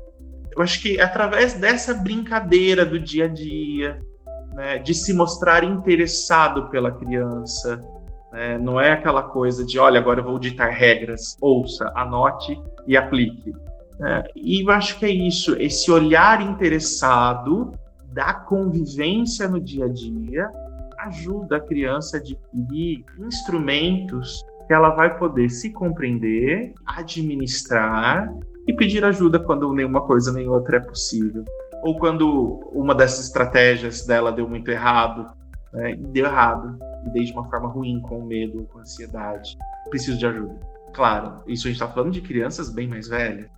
Eu 0.56 0.62
acho 0.62 0.82
que 0.82 1.00
através 1.00 1.54
dessa 1.54 1.94
brincadeira 1.94 2.86
do 2.86 3.00
dia 3.00 3.26
a 3.26 3.28
dia, 3.28 4.00
né, 4.54 4.78
de 4.78 4.94
se 4.94 5.14
mostrar 5.14 5.64
interessado 5.64 6.70
pela 6.70 6.92
criança, 6.92 7.82
né, 8.32 8.58
não 8.58 8.80
é 8.80 8.92
aquela 8.92 9.24
coisa 9.24 9.66
de, 9.66 9.80
olha, 9.80 10.00
agora 10.00 10.20
eu 10.20 10.26
vou 10.26 10.38
ditar 10.38 10.70
regras, 10.70 11.38
ouça, 11.42 11.92
anote 11.96 12.62
e 12.86 12.96
aplique. 12.96 13.54
Né? 14.00 14.24
E 14.36 14.64
eu 14.64 14.72
acho 14.72 15.00
que 15.00 15.06
é 15.06 15.10
isso, 15.10 15.56
esse 15.60 15.90
olhar 15.92 16.42
interessado 16.42 17.74
da 18.12 18.34
convivência 18.34 19.48
no 19.48 19.60
dia 19.60 19.86
a 19.86 19.90
dia 19.90 20.50
ajuda 21.00 21.58
a 21.58 21.60
criança 21.60 22.18
a 22.18 22.20
adquirir 22.20 23.04
instrumentos 23.20 24.44
que 24.72 24.76
ela 24.76 24.92
vai 24.92 25.18
poder 25.18 25.50
se 25.50 25.70
compreender, 25.74 26.74
administrar 26.86 28.34
e 28.66 28.74
pedir 28.74 29.04
ajuda 29.04 29.38
quando 29.38 29.74
nenhuma 29.74 30.00
coisa 30.08 30.32
nem 30.32 30.48
outra 30.48 30.78
é 30.78 30.80
possível. 30.80 31.44
Ou 31.84 32.00
quando 32.00 32.62
uma 32.72 32.96
dessas 32.96 33.26
estratégias 33.26 34.06
dela 34.06 34.32
deu 34.32 34.48
muito 34.48 34.72
errado, 34.72 35.30
né, 35.74 35.98
deu 35.98 36.26
errado, 36.26 36.80
e 37.06 37.10
dei 37.10 37.26
de 37.26 37.34
uma 37.34 37.50
forma 37.50 37.68
ruim, 37.68 38.00
com 38.00 38.24
medo, 38.24 38.66
com 38.72 38.80
ansiedade. 38.80 39.58
Preciso 39.90 40.18
de 40.18 40.26
ajuda. 40.26 40.58
Claro, 40.94 41.44
isso 41.48 41.68
a 41.68 41.70
gente 41.70 41.82
está 41.82 41.94
falando 41.94 42.14
de 42.14 42.22
crianças 42.22 42.74
bem 42.74 42.88
mais 42.88 43.10
velhas. 43.10 43.50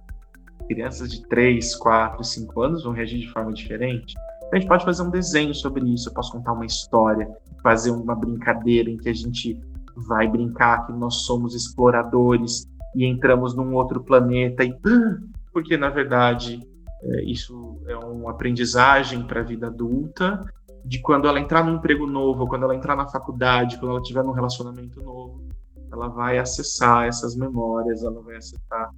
Crianças 0.68 1.12
de 1.12 1.22
3, 1.28 1.76
4, 1.76 2.24
5 2.24 2.60
anos 2.60 2.84
vão 2.84 2.92
reagir 2.92 3.20
de 3.20 3.30
forma 3.30 3.54
diferente. 3.54 4.16
A 4.52 4.56
gente 4.56 4.68
pode 4.68 4.84
fazer 4.84 5.04
um 5.04 5.12
desenho 5.12 5.54
sobre 5.54 5.88
isso, 5.94 6.10
eu 6.10 6.14
posso 6.16 6.32
contar 6.32 6.54
uma 6.54 6.66
história, 6.66 7.30
fazer 7.62 7.92
uma 7.92 8.16
brincadeira 8.16 8.90
em 8.90 8.98
que 8.98 9.10
a 9.10 9.14
gente 9.14 9.62
vai 9.96 10.28
brincar 10.28 10.86
que 10.86 10.94
nós 10.94 11.26
somos 11.26 11.56
exploradores 11.56 12.68
e 12.96 13.06
entramos 13.06 13.56
num 13.56 13.74
outro 13.74 14.04
planeta 14.04 14.64
e 14.64 14.74
porque 15.52 15.78
na 15.78 15.90
verdade 15.90 16.60
é, 17.02 17.24
isso 17.24 17.82
é 17.88 17.96
uma 17.98 18.32
aprendizagem 18.32 19.24
para 19.24 19.42
a 19.42 19.44
vida 19.44 19.68
adulta 19.68 20.44
de 20.86 21.02
quando 21.02 21.28
ela 21.28 21.40
entrar 21.40 21.64
num 21.64 21.76
emprego 21.76 22.06
novo, 22.06 22.48
quando 22.48 22.64
ela 22.64 22.76
entrar 22.76 22.96
na 22.96 23.08
faculdade, 23.08 23.78
quando 23.78 23.92
ela 23.92 24.02
tiver 24.02 24.24
num 24.24 24.32
relacionamento 24.32 25.02
novo, 25.02 25.48
ela 25.92 26.08
vai 26.10 26.38
acessar 26.38 27.06
essas 27.06 27.36
memórias, 27.36 28.04
ela 28.04 28.22
vai 28.22 28.36
acessar 28.36 28.90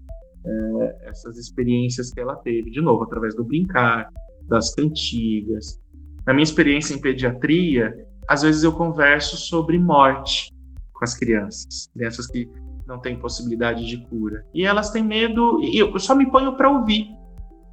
é, 0.45 1.09
essas 1.09 1.37
experiências 1.37 2.11
que 2.11 2.19
ela 2.19 2.35
teve, 2.37 2.71
de 2.71 2.81
novo, 2.81 3.03
através 3.03 3.35
do 3.35 3.43
brincar, 3.43 4.09
das 4.47 4.73
cantigas. 4.73 5.79
Na 6.25 6.33
minha 6.33 6.43
experiência 6.43 6.95
em 6.95 7.01
pediatria, 7.01 7.93
às 8.27 8.41
vezes 8.41 8.63
eu 8.63 8.71
converso 8.71 9.37
sobre 9.37 9.77
morte 9.77 10.54
com 10.95 11.03
as 11.03 11.13
crianças, 11.13 11.89
crianças 11.93 12.27
que 12.27 12.49
não 12.87 12.99
têm 12.99 13.19
possibilidade 13.19 13.85
de 13.85 13.97
cura. 14.07 14.45
E 14.53 14.65
elas 14.65 14.89
têm 14.91 15.03
medo, 15.03 15.59
e 15.61 15.77
eu 15.77 15.97
só 15.99 16.15
me 16.15 16.29
ponho 16.29 16.55
para 16.55 16.69
ouvir. 16.69 17.07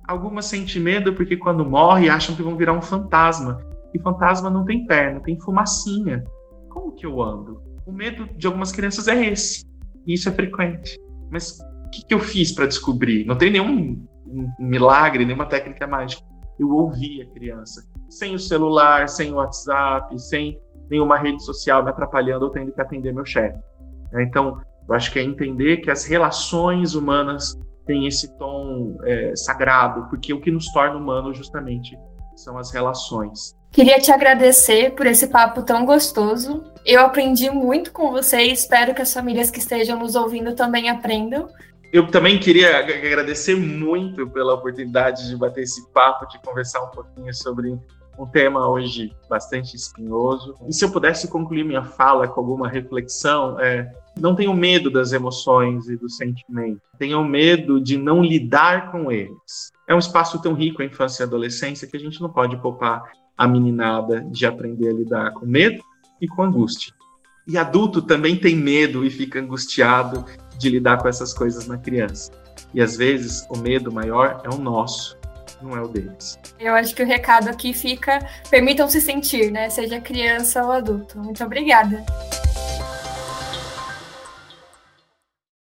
Algumas 0.09 0.47
sentem 0.47 0.83
medo 0.83 1.15
porque 1.15 1.37
quando 1.37 1.65
morre 1.65 2.09
acham 2.09 2.35
que 2.35 2.43
vão 2.43 2.57
virar 2.57 2.73
um 2.73 2.83
fantasma. 2.83 3.59
E 3.95 3.99
fantasma 3.99 4.51
não 4.51 4.65
tem 4.65 4.87
perna, 4.87 5.21
tem 5.21 5.39
fumacinha. 5.39 6.25
Como 6.69 6.93
que 6.93 7.07
eu 7.07 7.23
ando? 7.23 7.63
O 7.87 7.93
medo 7.93 8.27
de 8.37 8.47
algumas 8.47 8.73
crianças 8.73 9.07
é 9.07 9.27
esse. 9.27 9.65
E 10.07 10.15
isso 10.15 10.29
é 10.29 10.33
frequente. 10.33 10.99
Mas 11.31 11.59
o 11.87 11.91
que, 11.91 12.05
que 12.07 12.15
eu 12.15 12.19
fiz 12.19 12.53
para 12.53 12.67
descobrir? 12.67 13.25
Não 13.27 13.37
tem 13.37 13.51
nenhum 13.51 14.05
milagre, 14.59 15.25
nenhuma 15.25 15.47
técnica 15.47 15.87
mágica. 15.87 16.23
Eu 16.59 16.71
ouvi 16.71 17.23
a 17.23 17.27
criança. 17.27 17.87
Sem 18.09 18.35
o 18.35 18.39
celular, 18.39 19.09
sem 19.09 19.33
o 19.33 19.37
WhatsApp, 19.37 20.19
sem 20.19 20.59
nenhuma 20.93 21.17
rede 21.17 21.43
social 21.43 21.83
me 21.83 21.89
atrapalhando, 21.89 22.45
eu 22.45 22.51
tendo 22.51 22.71
que 22.71 22.81
atender 22.81 23.13
meu 23.15 23.25
chefe. 23.25 23.59
Então, 24.15 24.61
eu 24.87 24.95
acho 24.95 25.11
que 25.11 25.19
é 25.19 25.23
entender 25.23 25.79
que 25.79 25.91
as 25.91 26.05
relações 26.05 26.95
humanas 26.95 27.59
têm 27.87 28.07
esse 28.07 28.37
tom 28.37 28.99
é, 29.05 29.35
sagrado, 29.35 30.07
porque 30.11 30.35
o 30.35 30.41
que 30.41 30.51
nos 30.51 30.71
torna 30.71 30.97
humano 30.97 31.33
justamente 31.33 31.97
são 32.37 32.59
as 32.59 32.71
relações. 32.71 33.57
Queria 33.73 33.99
te 33.99 34.13
agradecer 34.13 34.95
por 34.95 35.07
esse 35.07 35.29
papo 35.29 35.63
tão 35.63 35.87
gostoso. 35.87 36.63
Eu 36.85 37.01
aprendi 37.01 37.49
muito 37.49 37.91
com 37.91 38.11
você 38.11 38.43
e 38.43 38.53
espero 38.53 38.95
que 38.95 39.01
as 39.01 39.15
famílias 39.15 39.51
que 39.51 39.61
estejam 39.61 39.99
nos 39.99 40.15
ouvindo 40.15 40.55
também 40.55 40.91
aprendam. 40.91 41.49
Eu 41.91 42.07
também 42.09 42.39
queria 42.39 42.79
agradecer 42.79 43.55
muito 43.55 44.29
pela 44.29 44.55
oportunidade 44.55 45.27
de 45.29 45.37
bater 45.37 45.63
esse 45.63 45.91
papo, 45.91 46.27
de 46.27 46.39
conversar 46.43 46.83
um 46.83 46.91
pouquinho 46.91 47.33
sobre 47.35 47.79
um 48.23 48.27
tema 48.27 48.69
hoje 48.69 49.13
bastante 49.29 49.75
espinhoso. 49.75 50.57
E 50.69 50.73
se 50.73 50.85
eu 50.85 50.91
pudesse 50.91 51.29
concluir 51.29 51.65
minha 51.65 51.83
fala 51.83 52.29
com 52.29 52.41
alguma 52.41 52.69
reflexão, 52.69 53.59
é, 53.59 53.93
não 54.19 54.35
tenham 54.35 54.55
medo 54.55 54.91
das 54.91 55.13
emoções 55.13 55.89
e 55.89 55.97
dos 55.97 56.17
sentimentos. 56.17 56.83
Tenham 56.99 57.25
medo 57.25 57.81
de 57.81 57.97
não 57.99 58.23
lidar 58.23 58.93
com 58.93 59.11
eles. 59.11 59.73
É 59.89 59.95
um 59.95 59.99
espaço 59.99 60.41
tão 60.41 60.55
rico 60.55 60.83
a 60.83 60.85
infância 60.85 61.23
e 61.23 61.25
a 61.25 61.27
adolescência 61.27 61.89
que 61.89 61.97
a 61.97 62.01
gente 62.01 62.21
não 62.21 62.31
pode 62.31 62.57
poupar 62.59 63.03
a 63.37 63.49
meninada 63.49 64.21
de 64.31 64.47
aprender 64.47 64.91
a 64.91 64.93
lidar 64.93 65.33
com 65.33 65.45
medo 65.45 65.83
e 66.21 66.29
com 66.29 66.43
angústia. 66.43 66.93
E 67.49 67.59
adulto 67.59 68.01
também 68.01 68.37
tem 68.37 68.55
medo 68.55 69.05
e 69.05 69.11
fica 69.11 69.41
angustiado 69.41 70.25
de 70.57 70.69
lidar 70.71 70.99
com 70.99 71.09
essas 71.09 71.35
coisas 71.35 71.67
na 71.67 71.77
criança. 71.77 72.31
E 72.73 72.81
às 72.81 72.97
vezes 72.97 73.45
o 73.51 73.59
medo 73.59 73.91
maior 73.91 74.41
é 74.45 74.49
o 74.49 74.59
nosso, 74.59 75.19
não 75.63 75.77
é 75.77 75.81
o 75.81 75.89
deles. 75.89 76.39
Eu 76.59 76.75
acho 76.75 76.95
que 76.95 77.03
o 77.03 77.07
recado 77.07 77.49
aqui 77.49 77.73
fica: 77.73 78.19
permitam-se 78.51 79.01
sentir, 79.01 79.51
né? 79.51 79.71
Seja 79.71 80.01
criança 80.01 80.65
ou 80.65 80.73
adulto. 80.73 81.19
Muito 81.19 81.43
obrigada. 81.45 82.05